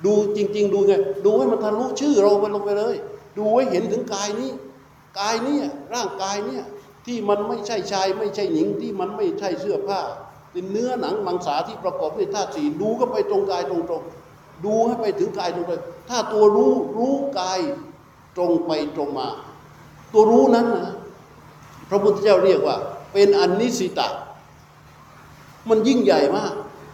[0.05, 0.93] ดูจริง ๆ ดูไง
[1.25, 2.95] ดูให้มันทะลุชื่อเราไปลงไปเลย
[3.38, 4.51] ดูให้เห็นถึงกายนี้
[5.19, 6.63] กายเนี่ยร่างกายเนี่ย
[7.05, 10.01] ที่มันไม่ใช่ชายไม่ใช่หญิงที่มันไม่ใช่เสื้อผ้า
[10.51, 15.71] เป็นเนื้อหนังมังสาที่ประกอบด้วยธาตุสี่ดูก็ไปตรงกายตรงๆดูให้ไปถึงกายตรงไป
[16.09, 17.59] ถ้าตัวรู้รู้กาย
[18.35, 19.27] ตรงไปตรงมา
[20.13, 20.95] ตัวรู้นั้นนะ
[21.89, 22.77] พระพุทธเจ้าเรียกว่า
[23.13, 24.09] เป็นอนิสิตะ
[25.69, 26.53] มันยิ่งใหญ่มาก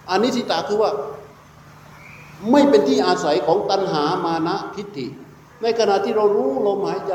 [0.10, 0.92] อนิสิตะคือว่า
[2.52, 5.08] ไม่เป็นที่อาศัยของตัณหามานะทิฏฐิ
[5.62, 7.14] ในขณะที่เรารู้ลมหายใจ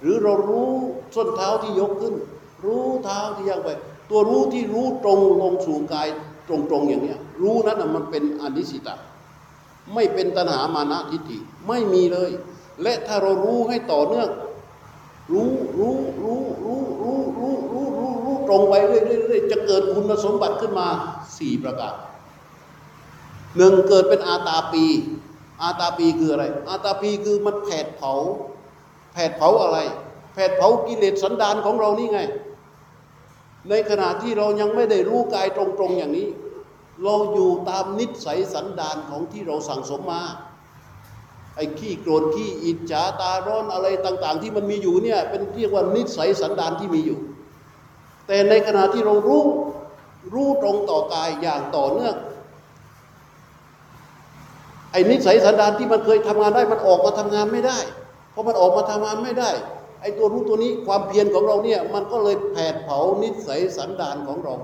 [0.00, 0.70] หรือเรารู้
[1.14, 2.14] ส้นเท้าที่ยกขึ้น
[2.64, 3.70] รู้เท้าที่ย่างไป
[4.10, 6.08] ตัวรู้ที่รู้ตรงลงสู่กาย
[6.48, 8.94] ตรงๆอย่างเนี้ยรู้นั้นมันเป็นอนิสิตะ
[9.94, 11.38] ไม่เป็นตัณหามานะทิฏฐิ
[11.68, 12.30] ไม่มีเลย
[12.82, 14.28] และถ้าเรารู้ให้ต่อเนื่อง
[15.32, 20.88] รู้รู้รู้รู้รู้รู้รู้รู้รู้ตรงไปเรื่อยๆจะเกิดคุณสมบัติขึ้นมา
[21.38, 21.94] สี่ประการ
[23.56, 24.84] หนึ่งเกิดเป็นอาตาปี
[25.62, 28.12] อาตาปีคืออะไร อาตาปีคือมันแผดเผา
[29.12, 29.78] แผดเผาอะไร
[30.34, 32.20] แผดเผากิเลสสันดานของเรานี่ไง
[33.70, 36.28] ในขณะที่เรายังไม่ได้รู้กายตรงๆอย่างนี้
[37.04, 40.22] เราอยู่ตามนิสัยสันดานของที่เราสั่งสมมา
[41.56, 47.18] ไอ้ขี้โกรธขี้อิจฉาตาร้อนอะไรต่าง ๆ ที่มันมีอยู่เนี่ยเป็นเรียกว่านิสัยสันดานที่มีอยู่
[48.26, 49.42] แต่ในขณะที่เรารู้
[50.34, 52.16] รู้ตรงต่อกายอย่างต่อเนื่อง
[54.92, 57.78] ไอ้นิสัยสันดานที่มันเคยทำงานได้มันออกมาทำงานไม่ได้
[58.30, 59.50] เพราะมันออกมาทำงานไม่ได้
[60.00, 64.54] ไอ้ตัวรู้ตัวนี้ความเพียรของเราเนี่ยมันก็เลยแผดเผานิสัยสันดานของเรา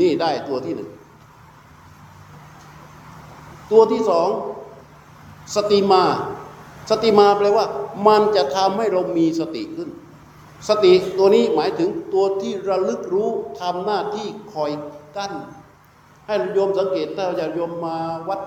[0.00, 0.90] นี่ได้ตัวที่หนึ่ง
[3.70, 4.28] ตัวที่สอง
[5.56, 6.04] สติมา
[6.90, 7.66] สติมาแปลว่า
[8.06, 9.90] มันจะทำให้เรามีสติขึ้น
[10.68, 13.30] สติตัวนี้หมายถึงตัวที่ระลึกรู้
[13.60, 14.70] ทำหน้าที่คอย
[15.16, 15.32] กั้น
[16.26, 17.96] ให้โยมสังเกตถ้าจะโยมมา
[18.28, 18.40] วัด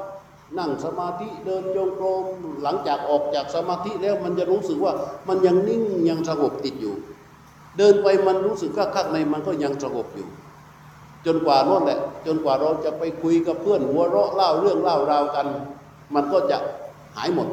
[0.59, 2.25] นั่งสมาธิเดินโยงกลม
[2.63, 4.93] หลังจากออกจากสมาธิแล้วมันจะรู้สึกว่า
[5.27, 6.95] มันยังนิ่งยังสงบติดอยู่
[7.77, 10.27] เดินไปมันรู้สึกว่าข้างในมันก็ยังสงบอยู่
[11.25, 15.47] จนกว่านั่นแหละ จนกว่าเราจะไปคุยกับเพื่อนหัวเราะเล่าเรื่องเล่าราวกัน
[16.15, 16.57] มันก็จะ
[17.15, 17.47] หายหมด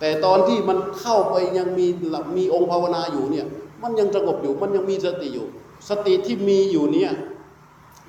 [0.00, 1.86] แต่ตอนที่มันเข้าไปยังมี
[2.36, 3.46] มีองค์ภาวนาอยู่เนี่ย
[3.82, 5.46] มันยังสงบอยู่มันยังมีสติอยู่
[5.88, 7.10] สติที่มีอยู่เนี่ย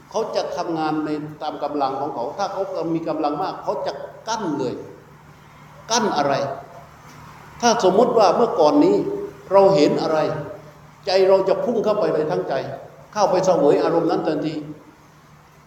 [0.10, 1.10] เขาจะทำงานใน
[1.42, 3.94] ตามกำลังของเขา ถ้าเขามีกำลังมาก เขาจะ
[4.28, 4.74] กั้นเลย
[5.92, 6.34] กั้นอะไร
[7.62, 8.96] ถ้าสมมติว่าเมื่อก่อนนี้
[9.52, 10.20] เราเห็นอะไร
[11.06, 12.54] ใจเราจะพุ่งเข้าไปเลยทั้งใจ
[13.14, 14.56] เข้าไปเสวยอารมณ์นั้นทันที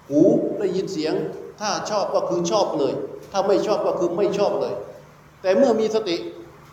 [0.08, 0.20] หู
[0.58, 1.14] ได้ยินเสียง
[1.60, 2.94] ถ้าชอบก็คือชอบเลย
[3.32, 4.74] ถ้าไม่ชอบก็คือไม่ชอบเลย
[5.42, 6.16] แต่เมื่อมีสติ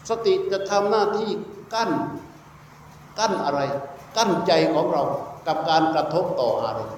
[0.10, 1.30] สติจะทำหน้าที่
[1.74, 1.90] กั้น
[3.20, 3.62] กั้นอะไร
[4.18, 5.04] กั้นใจของเรา
[5.48, 6.98] กับการกระทบต่ออารมณ์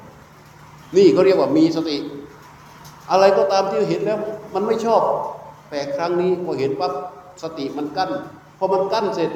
[0.95, 1.97] นี่เขาเรียกว่ามีสติ
[3.11, 4.19] อะไรก็ตามที่เห็นแล้ว
[4.53, 5.01] มันไม่ชอบ
[5.69, 6.93] แต่ครั้งนี้พอเห็นปั๊บ
[7.43, 8.09] สติมันกั้น
[8.57, 9.31] พอมันกั้นเสร็จ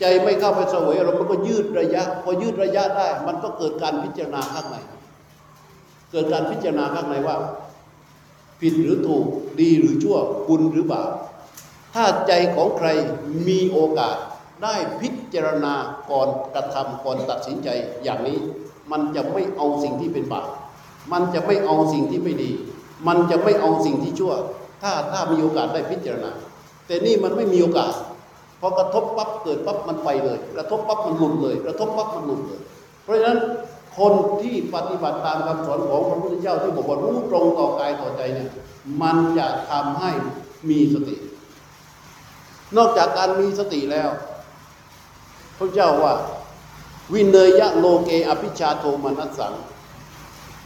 [0.00, 4.76] ใจไม่เข้าไปเสวยอารมณ์มันก็ยืดระยะ พอยืดระยะได้ มันก็เกิดการพิจารณาข้างใน
[6.10, 7.36] เกิดการพิจารณาข้างในว่า
[8.60, 9.24] ผิดหรือถูก
[9.60, 10.16] ดีหรือชั่ว
[10.48, 11.10] บุญหรือบาป
[11.94, 12.88] ถ้าใจของใคร
[13.48, 14.16] มีโอกาส
[14.62, 15.74] ได้พิจารณา
[16.10, 17.68] ก่อนกระทำก่อนตัดสินใจ
[18.04, 18.38] อย่างนี้
[18.90, 20.46] มันจะไม่เอาสิ่งที่เป็นบาป
[21.12, 22.50] มันจะไม่เอาสิ่งที่ไม่ดี
[23.06, 24.32] มันจะไม่เอาสิ่งที่ชั่ว
[24.82, 26.30] ถ้าถ้ามีโอกาสได้พิจารณา
[26.86, 27.92] แต่นี่มันไม่มีโอกาส
[28.60, 32.60] พอกระทบปั๊บเกิดปั๊บมันไปเลย กระทบปั๊บมันหลุดเลย กระทบปั๊บมันหลุดเลย
[33.02, 33.38] เพราะฉะนั้น
[33.98, 38.50] คนที่ปฏิบัติตามคำสอนของพระพุทธเจ้าที่บอกว่ารู้ตรงต่อกายต่อใจเนี่ย
[39.02, 40.10] มันจะทำให้
[40.68, 41.16] มีสติ
[42.76, 44.10] นอกจากการมีสติแล้ว
[45.58, 46.14] พระเจ้าว่า
[47.14, 49.54] วินเนยยะโลเกอภิชาโทมนัสสัง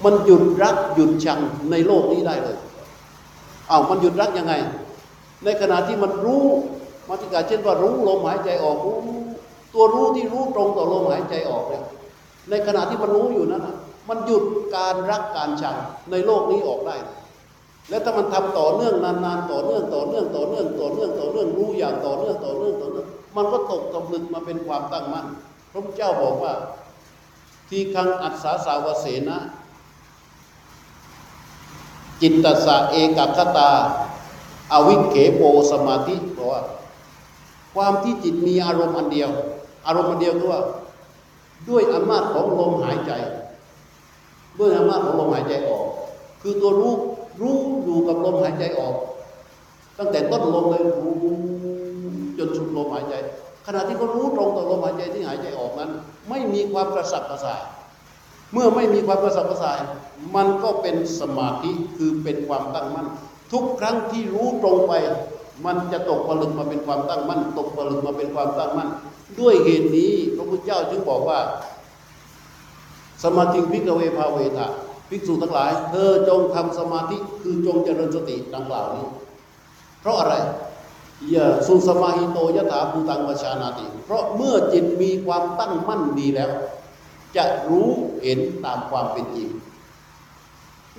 [0.04, 1.40] มันหยุดรักหยุดชัง
[1.70, 2.56] ในโลกนี้ได้เลย
[3.68, 4.54] เอ้ามันหยุดรักยังไง
[5.44, 6.44] ในขณะที่มันรู้
[7.08, 8.96] มาติกาเช่นว่ารู้ลมหายใจออกรู้
[9.74, 11.84] ตัวรู้ที่รู้ตรงต่อลมหายใจออกเนี่ย
[12.50, 13.76] ในขณะที่มันรู้อยู่นั้นน่ะ
[14.08, 14.44] มันหยุด
[14.76, 15.76] การรักการชัง
[16.10, 16.96] ในโลกนี้ออกได้
[17.90, 25.26] แล้วถ้ามันทำต่อเนื่องนานๆต่อเนื่องต่อเนื่องต่อเนื่องต่อเนื่องต่อเนื่องรู้อย่างต่อเนื่องต่อเนื่องต่อเนื่องมันก็ตกตำลึกมาเป็นความตั้งมั่น
[25.70, 26.52] พระพุทธเจ้าบอกว่า
[27.68, 29.38] ที่คังอัศสาสาวเสนะ
[32.26, 33.70] จิตตสะเอกคตา
[34.72, 36.60] อวิเขโปสมาธิเพราะว่า
[37.74, 39.30] ความที่จิตมีอารมณ์อันเดียว
[39.86, 40.62] อารมณ์อันเดียวคือว่า
[41.68, 43.12] ด้วยอำนาจของลมหายใจ
[44.58, 45.86] ด้วยอำนาจของลมหายใจออก
[46.42, 46.94] คือตัวรู้
[47.40, 48.94] รู้อยู่กับลมหายใจออก
[49.98, 51.14] ตั้งแต่ต้นลมเลยรู้
[52.38, 53.14] จนสุดลมหายใจ
[53.66, 55.90] ขณะที่เขารู้ตรงต่อลมหายใจที่หายใจออกนั้น
[56.28, 57.62] ไม่มีความกระสับกระส่าย
[58.54, 59.78] เมื่อไม่มีความกระสับกระส่าย
[60.36, 63.06] มันก็เป็นสมาธิคือเป็นความตั้งมั่น
[63.52, 64.92] ทุกครั้งที่รู้ตรงไป
[65.66, 68.88] มันจะตกผลึกมาเป็นความตั้งมั่น ตกผลึกมาเป็นความตั้งมั่น
[69.40, 71.38] ด้วยเหตุนี้พระพุทธเจ้าจึงบอกว่า
[73.24, 74.66] สมาธิพิกเวภาเวทะ
[75.08, 79.06] ภิกษุทั้งหลาย เธอจงทำสมาธิคือจงเจริญสติดังกล่าวนี้
[80.00, 80.34] เพราะอะไร
[81.30, 86.50] อย่าสุสมาหิโตยถาภูตังวชานาติ เพราะเมื่อจิตมีความตั้งมั่นดีแล้ว
[87.36, 87.88] จะรู้
[88.22, 89.48] เห็นตามความเป็นจริง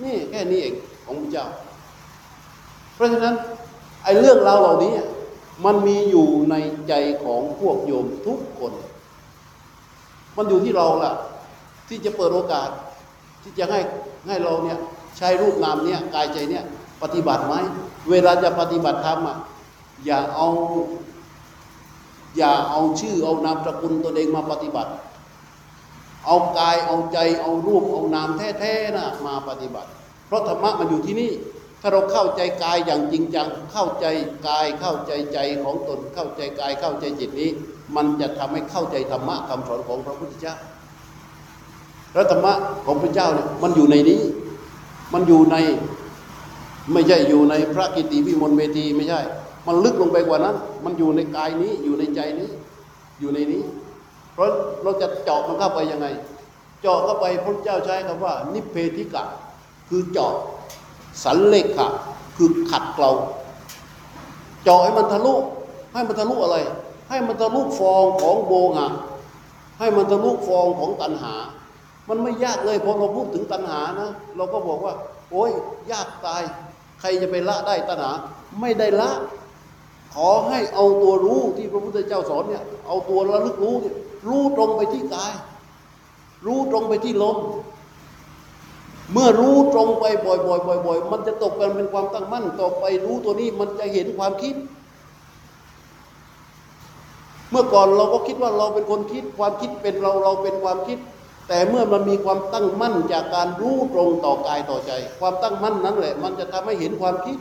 [0.02, 0.74] นี่แค่นี้เอง
[1.04, 1.46] ของพระเจ้า
[2.94, 3.34] เพราะฉะนั้น
[4.04, 4.92] ไอ้เรื่องราวเหล่านี้
[5.64, 6.54] มันมีอยู่ใน
[6.88, 8.72] ใจของพวกโยมทุกคน
[10.36, 11.12] มันอยู่ที่เราล่ะ
[11.88, 12.68] ที่จะเปิดโอกาส
[13.42, 13.80] ที่จะให้
[14.26, 14.78] ให้เราเนี่ย
[15.16, 16.64] ใช้รูปนามเนี่ยกายใจเนี่ย
[17.02, 17.54] ปฏิบัติไหม
[18.10, 19.36] เวลาจะปฏิบัติธรรมอะ
[20.06, 20.48] อย่าเอา
[22.36, 24.90] อย่าเอาชื่อเอานามสกุลตัวเองมาปฏิบัติ
[26.26, 29.90] เอากายเอาใจเอารูปเอานามแท้ๆนะมาปฏิบัติ
[30.26, 31.32] เพราะธรรมะมันอยู่ที่นี่
[31.80, 34.06] ถ้าเราเข้าใจกายอย่างจริงจังเข้าใจ
[34.48, 37.50] กายเข้าใจใจของตนเข้าใจกายเข้าใจจิตนี้
[37.96, 40.54] มันจะทำให้เข้าใจธรรมะคำสอนของพระพุทธเจ้า
[42.14, 42.52] แล้วธรรมะ
[42.86, 44.20] ของพระเจ้าเนี่ยมันอยู่ในนี้
[45.12, 45.56] มันอยู่ใน
[46.92, 49.20] ไม่ใช่อยู่ในพระกิติวิมลเวทีไม่ใช่
[49.66, 52.50] มันลึกลงไปกว่านั้น มันอยู่ในกายนี้อยู่ในใจนี้
[53.20, 53.62] อยู่ในนี้
[54.36, 54.50] เพราะ
[54.82, 56.06] เราจะเจาะมันเข้าไปยังไง
[56.82, 59.24] เจาะเข้าไปพระเจ้าใช้คำว่า นิเพธิกะ
[59.88, 60.32] คือเจาะ
[61.24, 61.88] สันเลขะ
[62.36, 63.10] คือขัดเกลา
[64.64, 65.34] เจาะให้มันทะลุ
[65.92, 66.56] ให้มันทะลุอะไร
[67.08, 68.88] ให้มันทะลุฟองของโบงะ
[69.78, 71.34] ให้มันทะลุฟองของตัณหา
[72.08, 74.94] มันไม่ยากเลยพอเราพูดถึงตัณหานะเราก็บอกว่า
[75.30, 75.50] โอ้ย
[75.92, 76.42] ยากตาย
[77.00, 78.12] ใครจะไปละได้ตัณหา
[78.60, 79.10] ไม่ได้ละ
[80.14, 83.94] ขอให้เอาตัวรู้ที่พระพุทธเจ้าสอนเนี่ยเอาตัวระลึกรู้เนี่ย
[84.28, 85.32] รู้ตรงไปที่กาย
[86.46, 87.36] รู้ตรงไปที่ลม
[89.12, 94.54] เมื่อรู้ตรงไปบ่อยๆบ่อยๆมันจะตกกันเป็นความตั้งมั่นต่อไปรู้ตัวนี้มันจะเห็นความคิด
[97.50, 100.98] เมื่อก่อนเราก็คิดว่าเราเป็นคนคิด ความคิดเป็นเราเราเป็นความคิด
[101.48, 107.38] แต่เมื่อมันมีความตั้งมั่นจากการรู้ตรงต่อกายต่อใจ ความตั้งมั่นนั้นแหละ มันจะทำให้เห็นความคิด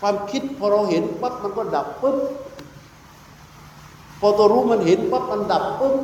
[0.00, 2.16] ความคิดพอเราเห็นปั๊บมันก็ดับปุ๊บ
[4.20, 5.94] พอตัวรู้มันเห็นปั๊บมันดับปุ๊บ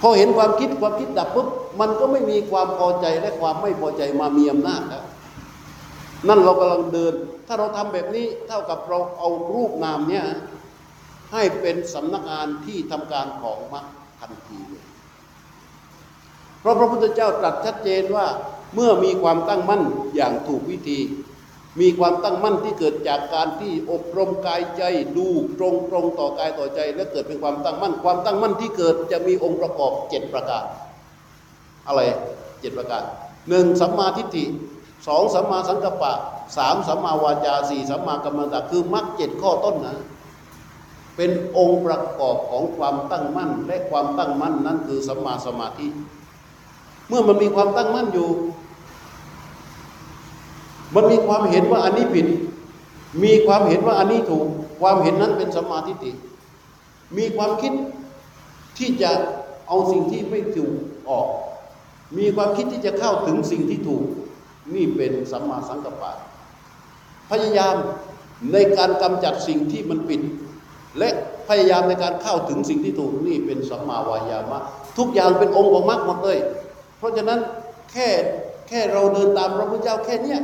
[0.00, 1.48] พอเห็นความคิดความคิดดับปุ๊บ
[1.80, 5.04] มันก็ไม่มีความพอใจและความไม่พอใจมามีอำนาจแล้ว
[6.28, 7.14] นั่นเรากำลังเดิน
[7.46, 10.24] ถ้าเราทำแบบนี้เท่ากับเราเอารูปนามเนี่ย
[11.32, 13.86] ให้เป็นสำนักงานที่ทำการของมรรค
[14.20, 14.86] ทันทีเลย
[16.60, 18.26] เพราะพระพุทธเจ้าตรัสชัดเจนว่า
[18.74, 19.82] เมื่อมีความตั้งมั่น
[20.16, 20.98] อย่างถูกวิธี
[21.80, 24.82] มีความตั้งมั่นที่เกิดจากการที่อบรมกายใจ
[25.16, 25.26] ดู
[25.58, 30.64] ตรงตรงต่อกายต่อใจ และเกิดเป็นความตั้งมั่น ความตั้งมั่นที่เกิดจะมีองค์ประกอบเจ็ดประการ
[31.86, 32.00] อะไร
[32.60, 33.02] เจ็ดประการ
[33.48, 34.44] หนึ่งสัมมาทิฏฐิ
[35.06, 36.12] สองสัมมาสังกัปปะ
[36.56, 39.96] สามสัมมาวาจาสี่สัมมากัมมันตะคือมรรคเจ็ดข้อต้นนะ
[41.16, 45.86] เป็นองค์ประกอบของความตั้งมั่น และความตั้งมั่นนั้นคือสัมมาสมาธิ
[47.08, 48.28] เมื่อมันมีความตั้งมั่นอยู่
[50.96, 52.26] มันมีความเห็นว่าอันนี้ผิด
[53.24, 54.46] มีความเห็นว่าอันนี้ถูก
[54.80, 56.12] ความเห็นนั้นเป็นสัมมาทิฏฐิ
[57.16, 57.72] มีความคิด
[58.78, 59.10] ที่จะ
[59.68, 60.72] เอาสิ่งที่ไม่ถูก
[61.10, 61.26] ออก
[62.18, 64.02] มีความคิดที่จะเข้าถึงสิ่งที่ถูก
[64.74, 66.12] นี่เป็นสัมมาสังกัปปะ
[67.30, 67.74] พยายาม
[68.52, 70.20] ในการกำจัดสิ่งที่มันผิด
[70.98, 71.08] และ
[71.48, 74.60] พยายามในการเข้าถึงสิ่งที่ถูกนี่เป็นสัมมาวายามะ
[74.98, 76.38] ทุกอย่างเป็นองค์ของมรรคหมดเลย
[76.98, 77.40] เพราะฉะนั้น
[77.92, 78.08] แค่
[78.68, 80.40] แค่เราเดินตามพระพุทธเจ้าแค่เนี้ย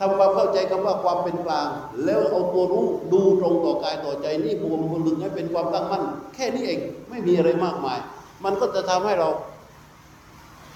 [0.00, 1.68] ทำความเข้าใจคำว่าความเป็นกลาง
[2.04, 6.02] แล้วเอาตัวรู้ดูตรงต่อกายต่อใจนี่บวมบลึงให้เป็นความตั้งมั่น
[6.34, 6.80] แค่นี้เอง
[7.10, 7.98] ไม่มีอะไรมากมาย
[8.44, 9.28] มันก็จะทำให้เรา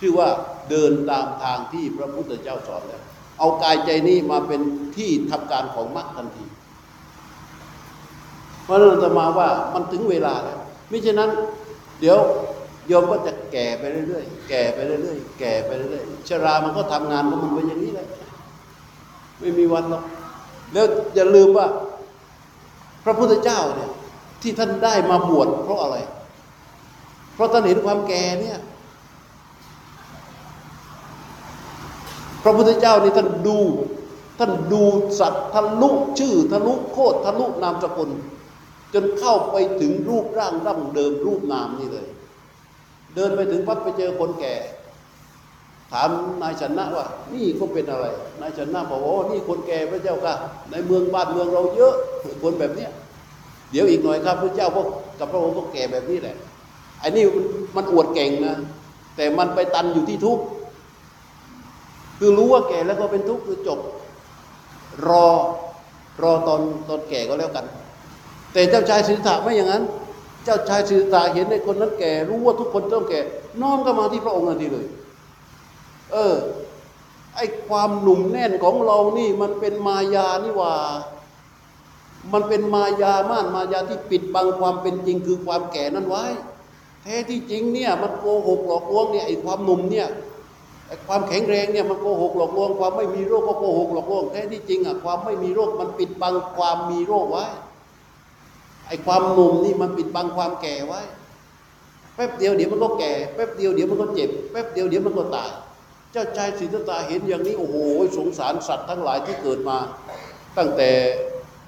[0.01, 0.29] ชื่อว่า
[0.71, 3.03] เดินตามทางที่พระพุทธเจ้าสอนแล้ว
[3.39, 4.61] เอากายใจนี้มาเป็น
[4.97, 6.45] ที่ทำการของมรรคทันที
[8.65, 10.59] เพราะนั้นจะมาว่ามันถึงเวลาแล้ว
[10.91, 11.31] มิฉะนั้น
[12.01, 12.19] เดี๋ยว
[12.89, 18.09] โยมก็จะแก่ไปเรื่อยๆแก่ไปเรื่อยๆแก่ไปเรื่อยๆชรามันก็ทำงานของมันไปอย่างนี้แหละ
[19.41, 20.05] ไม่มีวันหรอก
[20.73, 21.67] แล้วอย่าลืมว่า
[23.05, 23.91] พระพุทธเจ้าเนี่ย
[24.43, 25.97] ที่ท่านได้มาบวชเพราะอะไร
[27.35, 28.59] เพราะท่านเห็นความแก่เนี่ย
[32.43, 33.59] พระพุทธเจ้านี่ท่านดู
[34.39, 34.83] ท่านดู
[35.21, 38.11] สัตว์ทะลุชื่อทะลุโคตรทะลุนามสกุล
[38.95, 42.07] จนเข้าไปถึงรูปร่างดั้งเดิมรูปนามนี่เลย
[43.15, 44.55] เดินไปถึงปั๊บไปเจอคนแก่
[45.97, 46.11] ถาม
[46.43, 48.07] นายชนะว่า นี่ก็เป็นอะไร
[48.41, 50.35] นายชนะบอกว่านี่คนแก่พระเจ้าค่ะ
[50.71, 51.95] ในเมืองบ้านเมืองเราเยอะ
[52.43, 52.91] คนแบบเนี้ย
[53.71, 54.87] เดี๋ยวอีกหน่อยครับพระเจ้าพวก
[55.19, 56.37] กับพระองค์ก็แก่แบบนี้แหละ
[57.01, 57.25] ไอ้นี่
[57.77, 58.55] มันอวดเก่งนะ
[59.17, 60.45] แต่มันไปตันอยู่ที่ทุกข์
[62.19, 63.79] คือรู้ว่าแก่แล้วก็เป็นทุกข์คือจบ
[65.09, 65.27] รอ
[66.23, 67.65] รอตอนตอนแก่ก็แล้วกัน
[68.53, 69.83] แต่เจ้าชายสิทธะไม่อย่างนั้น
[70.45, 73.21] เจ้าชายสิทธะเห็นในคนนั้นแก่ รู้ว่าทุกคนต้องแก่
[73.61, 74.87] น้อมก็มาที่พระองค์ทันทีเลย
[76.13, 76.37] เออ
[77.37, 80.75] ไอความหนุ่มแน่นของเรานี่ มันเป็นมายานี่ว่า
[82.33, 86.25] มันเป็นมายาม่านมายาที่ปิดบังความเป็นจริงคือความแก่นั้นไว้
[87.03, 90.09] แท้ที่จริงเนี่ย มันโกหกหลอกลวงเนี่ยไอความหนุ่มเนี่ย
[90.89, 97.45] ไอความแข็งแรงเนี่ยมันโกหกหลอกลวง ความไม่มีโรคก็โกหกหลอกลวงแท้ที่จริงอะความไม่มีโรคมันปิดบังความมีโรคไว้
[98.87, 101.01] ไอ้ความหนุ่มนี่มันปิดบังความแก่ไว้
[102.15, 105.51] แป๊บเดียวเดี๋ยวมันก็แก่ แป๊บเดียวเดี๋ยวมันก็เจ็บ แป๊บเดียวเดี๋ยวมันก็ตาย
[106.17, 107.77] เจ้าชายสิทธัตถะเห็นอย่างนี้โอ้โห
[108.17, 109.79] สงสารสัตว์ทั้งหลายที่เกิดมา
[110.59, 110.91] ตั้งแต่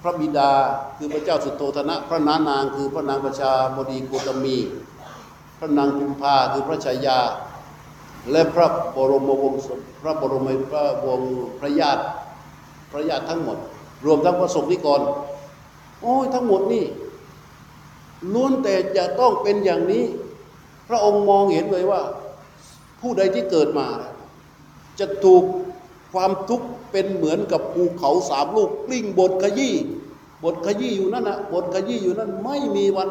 [0.01, 0.51] พระบิดา
[0.97, 4.57] คือพระเจ้าสุโธธนะ พระนานางคือพระนางประชาบดีโกตมี
[5.59, 7.19] พระนางกุมภาคือพระชายา
[8.31, 9.61] และพระบรมวงศ์
[10.01, 12.03] พระบรมพระวงศ์พระญาติ
[12.91, 13.57] พระญาติทั้งหมด
[14.05, 15.01] รวมทั้งพระสงฆ์นิกร
[16.01, 16.85] โอ้ยทั้งหมดนี่
[18.33, 20.03] ล้วนแต่จะต้องเป็นอย่างนี้
[20.87, 22.01] พระองค์มองเห็นเลยว่า
[23.01, 23.87] ผู้ใดที่เกิดมา
[24.99, 25.43] จะถูก
[26.13, 29.75] ความทุกข์เป็นเหมือนกับภูเขาสามลูกกลิ้งบดขยี้
[30.43, 33.09] บดขยี้อยู่นั่นนะบดขยี้อยู่นั่นไม่มีวัน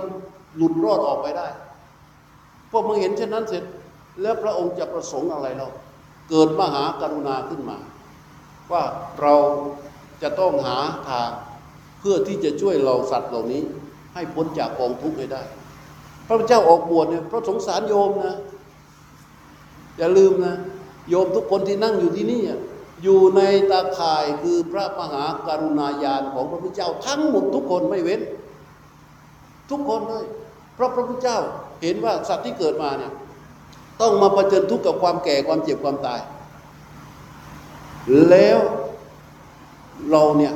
[0.57, 1.49] หลุดรอดออกไปได้
[2.71, 3.65] พวกมึงเห็นเช่นนั้นเสร็จ
[4.23, 5.69] แล้วพระองค์จะประสงค์อะไรเรา
[6.29, 7.79] เกิดมหากรุณาขึ้นมา
[8.73, 8.83] ว่า
[9.21, 9.35] เรา
[10.23, 10.79] จะต้องหา
[11.09, 11.31] ทาง
[12.01, 13.63] เพื่อที่จะช่วยเราสัตว์เหล่านี้
[14.15, 15.43] ให้พ้นจากกองทุกข์ให้ได้
[16.27, 18.37] พระเจ้าออกบวชเนี่ยพระสงสารโยมนะ
[19.99, 20.55] อย่าลืมนะ
[21.09, 22.43] โยมทุกคนที่นั่งอยู่ที่นี่
[23.03, 23.41] อยู่ใน
[23.71, 28.21] ตาข่ายคือพระมหากรุณาญาณของพระพุทธเจ้า ทั้งหมดทุกคนไม่เว้น
[29.71, 30.25] ทุกคนเลย
[30.75, 31.39] เพราะพระพุทธเจ้า
[31.83, 33.13] เห็นว่าสัตว์ที่เกิดมาเนี่ย
[34.01, 36.21] ต้องมาเผชิญทุกข์กับความแก่ความเจ็บความตาย
[38.31, 38.59] แล้ว
[40.11, 40.53] เราเนี่ย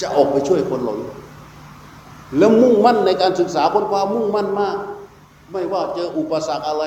[0.00, 1.10] จะออกไปช่วยคนเหล่านี้
[2.38, 4.76] แล้วมุ่งมั่นในการศึกษาคนความมุ่งมั่นมาก
[5.52, 6.84] ไม่ว่าเจออุปสรรคอะไร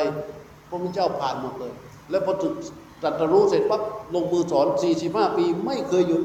[0.69, 1.73] พระพุทธเจ้าผ่านหมดเลย
[2.09, 3.81] แล้วพอตรัสรู้เสร็จปั๊บ
[4.13, 4.67] ลงมือสอน
[5.01, 6.23] 45 ปีไม่เคยหยุด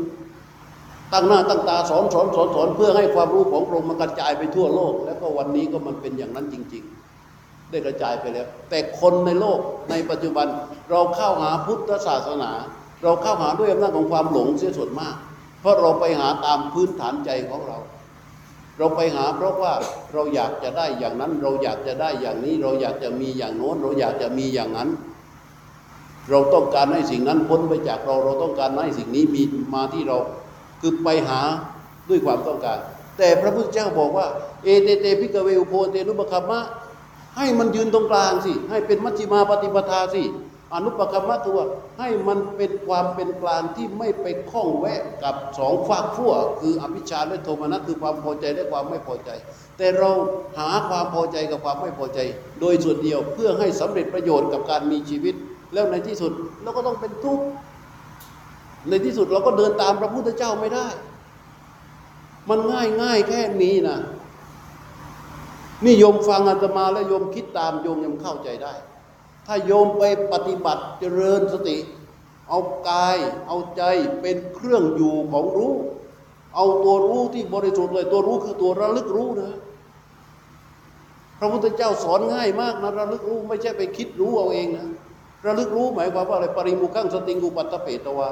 [1.13, 6.85] ตั้งหน้าตั้งตาสอนสอนสอนสอนเพื่อให้ความรู้ของพระองค์มันกระจายไปทั่วโลก แล้วก็วันนี้ก็มันเป็นอย่างนั้นจริง
[7.29, 9.59] ๆ ได้กระจายไปแล้ว แต่คนในโลก
[9.91, 10.47] ในปัจจุบัน
[10.91, 12.51] เราเข้าหาพุทธศาสนา
[13.03, 15.15] เราเข้าหาด้วยอำนาจของความหลงเสียส่วนมาก
[15.61, 17.79] เพราะเราไปหาตามพื้นฐานใจของเรา
[18.79, 19.73] เราไปหาเพราะว่า
[20.13, 24.89] เราอยากจะได้อย่างนั้น เราอยากจะได้อย่างนี้ เราอยากจะมีอย่างโน้น เราอยากจะมีอย่างนั้น
[26.31, 29.43] เราต้องการให้สิ่งนั้นพ้นไปจากเรา เราต้องการให้สิ่งนี้มี
[29.75, 30.19] มาที่เรา
[30.81, 31.41] คือไปหา
[32.09, 32.79] ด้วยความต้องการ
[33.19, 34.27] แต่พระพุทธเจ้าบอกว่า
[34.65, 36.61] เอเตเตพิกเวอุโพเตนุปคัมมะ
[37.37, 40.25] ให้มันยืนตรงกลางสิ ให้เป็นมัชฌิมาปฏิปทาสิ
[40.75, 41.67] อนุปคัมมะคือว่า
[41.99, 49.31] ให้มันเป็นความเป็นกลางที่ไม่ไปข้องแวะกับสองฝากขั้วคืออภิชาและโทมนัสคือความพอใจและความไม่พอใจ
[49.79, 50.11] แต่เรา
[50.59, 52.19] หาความพอใจกับความไม่พอใจ
[52.61, 55.35] โดยส่วนเดียวเพื่อให้สำเร็จประโยชน์กับการมีชีวิต
[55.75, 57.47] แล้วในที่สุดเราก็ต้องเป็นทุกข์
[58.89, 60.87] ในที่สุดเราก็เดินตามพระพุทธเจ้าไม่ได้
[62.49, 63.99] มันง่ายง่ายแค่นี้นะ
[65.85, 68.75] นี่โยมฟังอาตมาแล้วโยมคิดตามโยมยังเข้าใจได้
[69.47, 70.03] ถ้าโยมไป
[70.33, 71.77] ปฏิบัติเจริญสติ
[72.49, 72.59] เอา
[72.89, 73.17] กาย
[73.47, 73.83] เอาใจ
[74.21, 75.75] เป็นเครื่องอยู่ของรู้
[76.55, 79.53] เอาตัวรู้ที่บริสุทธิ์เลยตัวรู้คือตัวระลึกรู้นะ
[81.39, 84.87] พระพุทธเจ้าสอนง่ายมากนะระลึกรู้ไม่ใช่ไปคิดรู้เอาเองนะ
[85.47, 88.29] ระลึกรู้หมายความว่าอะไรปริมุขังสติงกุปัตตเปตวา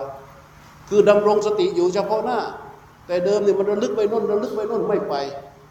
[0.89, 2.39] คือดำรงสติอยู่เฉพาะหน้า
[3.07, 5.15] แต่เดิมเนี่ยมันระลึกไปโน่นระลึกไปโน่นไม่ไป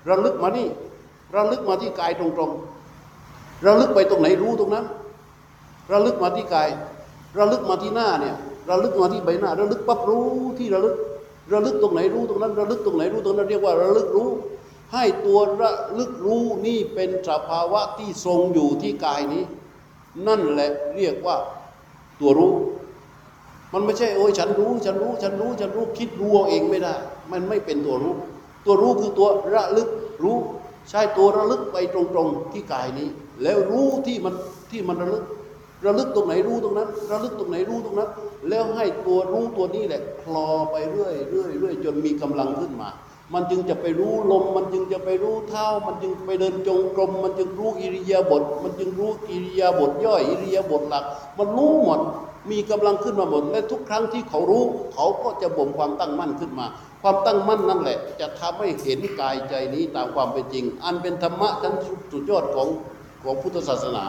[0.10, 0.68] ระลึกมานี่
[1.36, 4.86] ระลึกมาที่กายตรงๆ ระลึกไปตรงไหนรู้ตรงนั้น
[5.92, 6.70] ระลึกมาที่กาย
[7.38, 8.36] ระลึกมาที่หน้าเนี่ย
[8.70, 10.26] ระลึกมาที่ใบหน้า ระลึกปั๊บรู้
[10.58, 10.96] ที่ระลึก
[11.54, 14.30] ระลึกตรงไหนรู้ตรงนั้น ระลึกตรงไหนรู้ตรงนั้นเรียกว่าระลึกรู้
[14.94, 19.44] ให้ตัวระลึกรู้นี่เป็นสภาวะที่ทรงอยู่ที่กายนี้
[20.28, 21.36] นั่นแหละเรียกว่า
[22.20, 22.53] ตัวรู้
[23.74, 26.93] มันไม่ใช่โอ้ยฉันรู้ฉันรู้ฉันรู้ฉันรู้คิดรู้เอาเองไม่ได้
[27.32, 28.16] มันไม่เป็นตัวรู้
[28.66, 29.89] ตัวรู้คือตัวระลึก
[30.24, 30.38] รู้
[30.89, 33.09] ใช่ตัวระลึกไปตรงๆที่กายนี้
[33.43, 34.34] แล้วรู้ที่มัน
[34.72, 35.26] ที่มันระลึก
[35.86, 38.09] ระลึกตรงไหนรู้ตรงนั้น ระลึกตรงไหนรู้ตรงนั้น
[38.49, 42.89] แล้วให้ตัวรู้ตัวนี้แหละคลอไปเรื่อยเรื่อยเรื่อยจนมีกำลังขึ้นมา
[43.34, 51.04] มันจึงจะไปรู้ลม มันจึงจะไปรู้เท้า มันจึงไปเดินจงกรม มันจึงรู้อิริยาบถ มันจึงรู้อิริยาบถย่อยอิริยาบถหลัก
[51.38, 52.02] มันรู้หมด
[52.52, 54.64] มีกำลังขึ้นมาหมด และทุกครั้งที่เขารู้
[54.94, 56.66] เขาก็จะบ่มความตั้งมั่นขึ้นมา
[57.02, 61.74] ความตั้งมั่นนั่นแหละ จะทำให้เห็นกายใจนี้ตามความเป็นจริง อันเป็นธรรมะชั้น
[62.12, 62.68] สุดยอดของ
[63.24, 64.06] ของพุทธศาสนา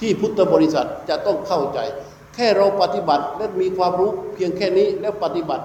[0.00, 1.78] ที่พุทธบริษัทจะต้องเข้าใจ
[2.34, 5.64] แค่เราปฏิบัติและมีความรู้เพียงแค่นี้แล้วปฏิบัติ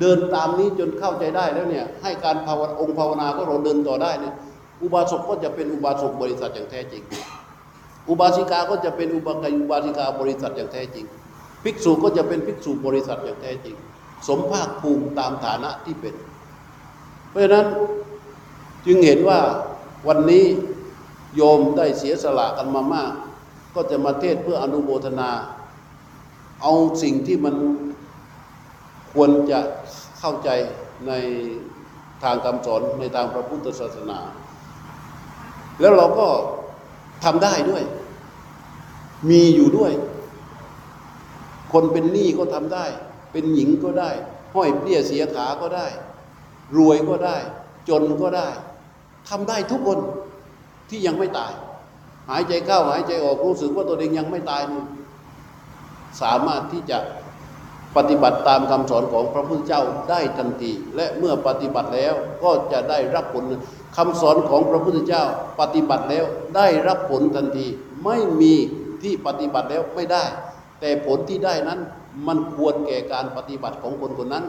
[0.00, 4.34] เดินตามนี้จนเข้าใจได้แล้วเนี่ยให้การภาวนาองค์ภาวนาก็เราเดินต่อได้เนี่ย
[4.82, 7.02] อุบาสกก็จะเป็นอุบาสกบริษัทอย่างแท้จริง
[8.08, 11.06] อุบาสิกาก็จะเป็นอุบาสกอุบาสิกาบริษัทอย่างแท้จริง
[11.62, 13.76] ภิกษุก็จะเป็นภิกษุบริษัทอย่างแท้จริง
[14.28, 16.14] สมภาคภูมิตามฐานะที่เป็น
[17.30, 17.66] เพราะฉะนั้น
[18.86, 19.40] จึงเห็นว่า
[20.08, 20.44] วันนี้
[21.36, 23.12] โยมได้เสียสละกันมามาก
[23.74, 25.30] ก็จะมาเทศเพื่ออนุโมทนา
[26.62, 26.72] เอา
[27.02, 27.54] สิ่งที่มัน
[29.20, 29.60] ควรจะ
[30.20, 30.50] เข้าใจ
[31.08, 31.12] ใน
[32.22, 34.18] ทางคำสอนในทางพระพุทธศาสนา
[35.80, 36.28] แล้วเราก็
[37.24, 37.82] ทำได้ด้วย
[39.30, 39.92] มีอยู่ด้วย
[41.72, 42.84] คนเป็นหนี้ก็ทำได้
[43.32, 44.10] เป็นหญิงก็ได้
[44.54, 45.86] ห้อยเปรี้ยเสียขาก็ได้
[46.76, 47.36] รวยก็ได้
[47.88, 48.48] จนก็ได้
[49.28, 49.98] ทำได้ทุกคน
[50.88, 51.52] ที่ยังไม่ตาย
[52.30, 54.82] หายใจเข้าหายใจออกรู้สึกว่าตัวเองยังไม่ตายนี่
[56.22, 56.98] สามารถที่จะ
[57.98, 63.44] ปฏิบัติตามคำสอนของพระพุทธเจ้าได้ทันที และเมื่อปฏิบัติแล้วก็จะได้รับผล
[63.96, 65.24] คำสอนของพระพุทธเจ้า
[65.60, 66.24] ปฏิบัติแล้ว
[66.56, 67.66] ได้รับผลทันที
[68.04, 68.54] ไม่มี
[69.02, 70.24] ที่ปฏิบัติแล้วไม่ได้
[70.80, 71.80] แต่ผลที่ได้นั้น
[72.26, 74.44] มันควรแก่การปฏิบัติของคนคนนั้น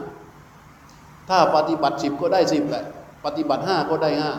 [1.28, 2.84] ถ้าปฏิบัติสิบก็ได้สิบแหละ
[3.24, 4.32] ปฏิบัติห้าก็ได้ห้า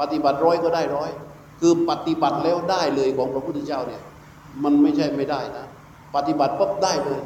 [0.00, 1.10] ปฏิบัติร้อยก็ได้ร้อย
[1.60, 4.02] คือปฏิบัติแล้วได้เลยของพระพุทธเจ้าเนี่ย
[4.62, 5.66] มันไม่ใช่ไม่ได้นะ
[6.14, 7.20] ปฏิบัติปุ๊บได้เลย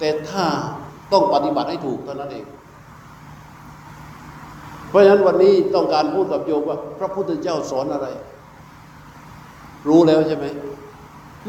[0.00, 0.46] แต่ถ้า
[1.12, 2.46] ต้องปฏิบัติให้ถูกเท่านั้นเอง
[4.88, 8.08] เพราะฉะนั้นวันนี้ต้องการพูดกับโยมว่า พระพุทธเจ้าสอนอะไร
[9.88, 10.46] รู้แล้วใช่ไหม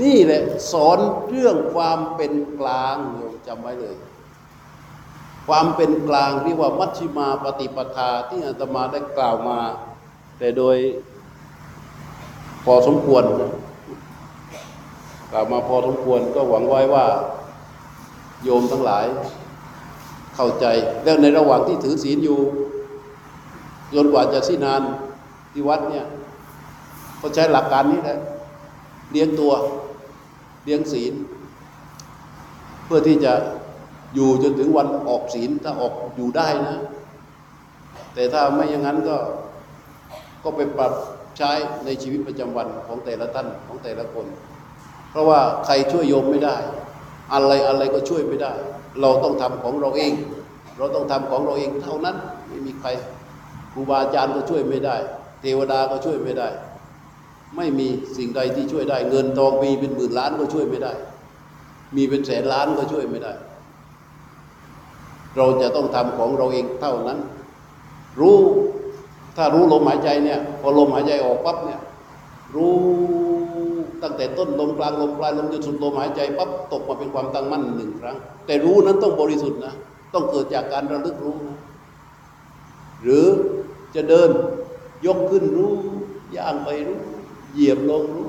[0.01, 0.41] นี่แหละ
[0.71, 0.97] สอน
[1.29, 3.95] เรื่องความเป็นกลางโยมจำไว้เลย
[5.47, 9.59] ความเป็นกลางที่ว่ามัชฌิมาปฏิปทาที่อาตมาได้กล่าวมา
[10.37, 10.77] แต่โดย
[12.65, 13.23] พอสมควร
[15.31, 17.05] กล่าวมาพอสมควรก็หวังไว้ว่า
[18.43, 19.05] โยมทั้งหลาย
[20.35, 20.65] เข้าใจ
[21.03, 22.39] แล้วในระหว่างที่ถือศีลอยู่
[23.93, 24.81] จนกว่าจะสิ้นนาน
[25.53, 26.05] ที่วัดเนี่ย
[27.21, 28.19] ก็ใช้หลักการนี้แหละ
[29.11, 29.51] เลี้ยงตัว
[30.63, 31.13] เลี้ยงศีล
[32.85, 33.33] เพื่อที่จะ
[34.15, 36.79] อยู่จนถึงวันออกศีลถ้าออกอยู่ได้นะ
[38.13, 39.17] แต่ถ้าไม่อย่างนั้นก็
[40.43, 40.93] ก็ไปปรับ
[41.37, 41.51] ใช้
[41.85, 44.25] ในชีวิตประจำวันของแต่ละท่านของแต่ละคน
[45.11, 46.57] เพราะว่าใครช่วยโยมไม่ได้
[47.33, 48.51] อะไรอะไรก็ช่วยไม่ได้
[49.01, 50.13] เราต้องทำของเราเอง
[50.77, 52.15] เราต้องทำของเราเองเท่านั้น
[52.47, 52.89] ไม่มีใคร
[53.73, 54.95] ครูบาอาจารย์ก็ช่วยไม่ได้
[55.41, 56.47] เทวดาก็ช่วยไม่ได้
[57.57, 60.93] ไม่มีสิ่งใดที่ช่วยได้ เงินทองมีเป็นหมื่นล้านก็ช่วยไม่ได้
[61.95, 63.33] มีเป็นแสนล้านก็ช่วยไม่ได้
[65.37, 67.19] เราจะต้องทำของเราเองเท่านั้น
[68.19, 68.37] รู้
[69.37, 71.79] ถ้ารู้ลมหายใจเนี่ยพอลมหายใจออกปั๊บเนี่ย
[72.55, 72.75] รู้
[74.03, 79.73] ตั้งแต่ต้นลมกลางลมปลายลมจนสุดลมหายใจปั๊บตกมาเป็นความตั้งมั่นหนึ่งครั้ง แต่รู้นั้นต้องบริสุทธิ์นะ
[80.13, 81.57] ต้องเกิดจากการระลึกรู้นะ
[83.01, 83.25] หรือ
[83.95, 84.29] จะเดิน
[85.05, 85.71] ยกขึ้นรู้
[86.37, 87.01] ย่างไปรู้
[87.53, 88.27] เหยียบลงรู้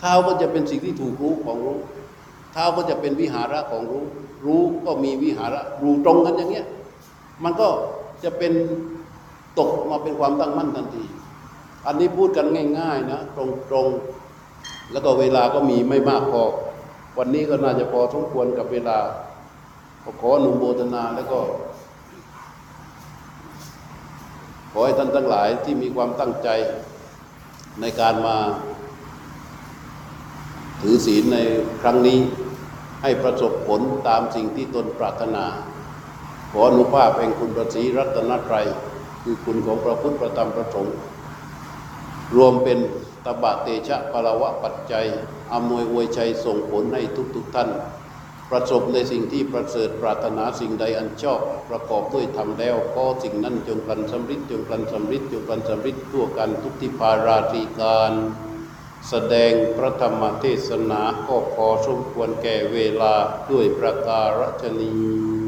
[0.00, 1.78] เท้าก็จะเป็นสิ่งที่ถูกรู้ของรู้
[2.52, 4.04] เท้าก็จะเป็นวิหาระของรู้
[4.44, 6.66] รู้ก็มีวิหาระรู้ตรงกันอย่างเงี้ย
[7.44, 7.68] มันก็
[8.24, 8.52] จะเป็น
[9.58, 11.04] ตกมาเป็นความตั้งมั่นทันที
[11.86, 12.46] อันนี้พูดกัน
[12.78, 13.38] ง่าย ๆ นะ ต
[13.74, 14.19] รงๆ
[14.92, 16.42] แล้วก็เวลาก็มีไม่มากพอ
[17.18, 18.98] วันนี้ก็น่าจะพอสมควรกับเวลา
[20.20, 21.40] ขออนุโมทนาแล้วก็
[24.72, 26.48] ขอให้ท่านทั้งหลายที่มีความตั้งใจ
[27.80, 28.36] ในการมา
[30.80, 31.38] ถือศีลใน
[31.82, 32.18] ครั้งนี้
[33.02, 35.44] ให้ประสบผลตามสิ่งที่ตนปรารถนา
[36.52, 38.66] ขออนุภาพแห่งคุณประสีรัตนตรัย
[39.22, 40.94] คือคุณของพระพุทธประธรรมประสงค์
[42.36, 42.78] รวมเป็น
[43.24, 45.06] ตบะเตชะพลวะปัจจัย
[45.52, 47.02] อำนวยอวยชัยส่งผลให้
[47.34, 47.70] ทุกๆทท่าน
[48.50, 51.40] ประสบในสิ่งที่ประเสริฐปรารถนาสิ่งใดอันชอบ
[51.70, 58.12] ประกอบด้วยธรรมแล้วก็สิ่งนั้นจงพลันสำริดจงพลันสำริดจงพลันสำริดทั่วกันทุกที่พาราตรีการ
[59.08, 63.14] แสดงพระธรรมเทศนาก็พอสมควรแก่เวลา
[63.50, 65.39] ด้วยประการฉนี้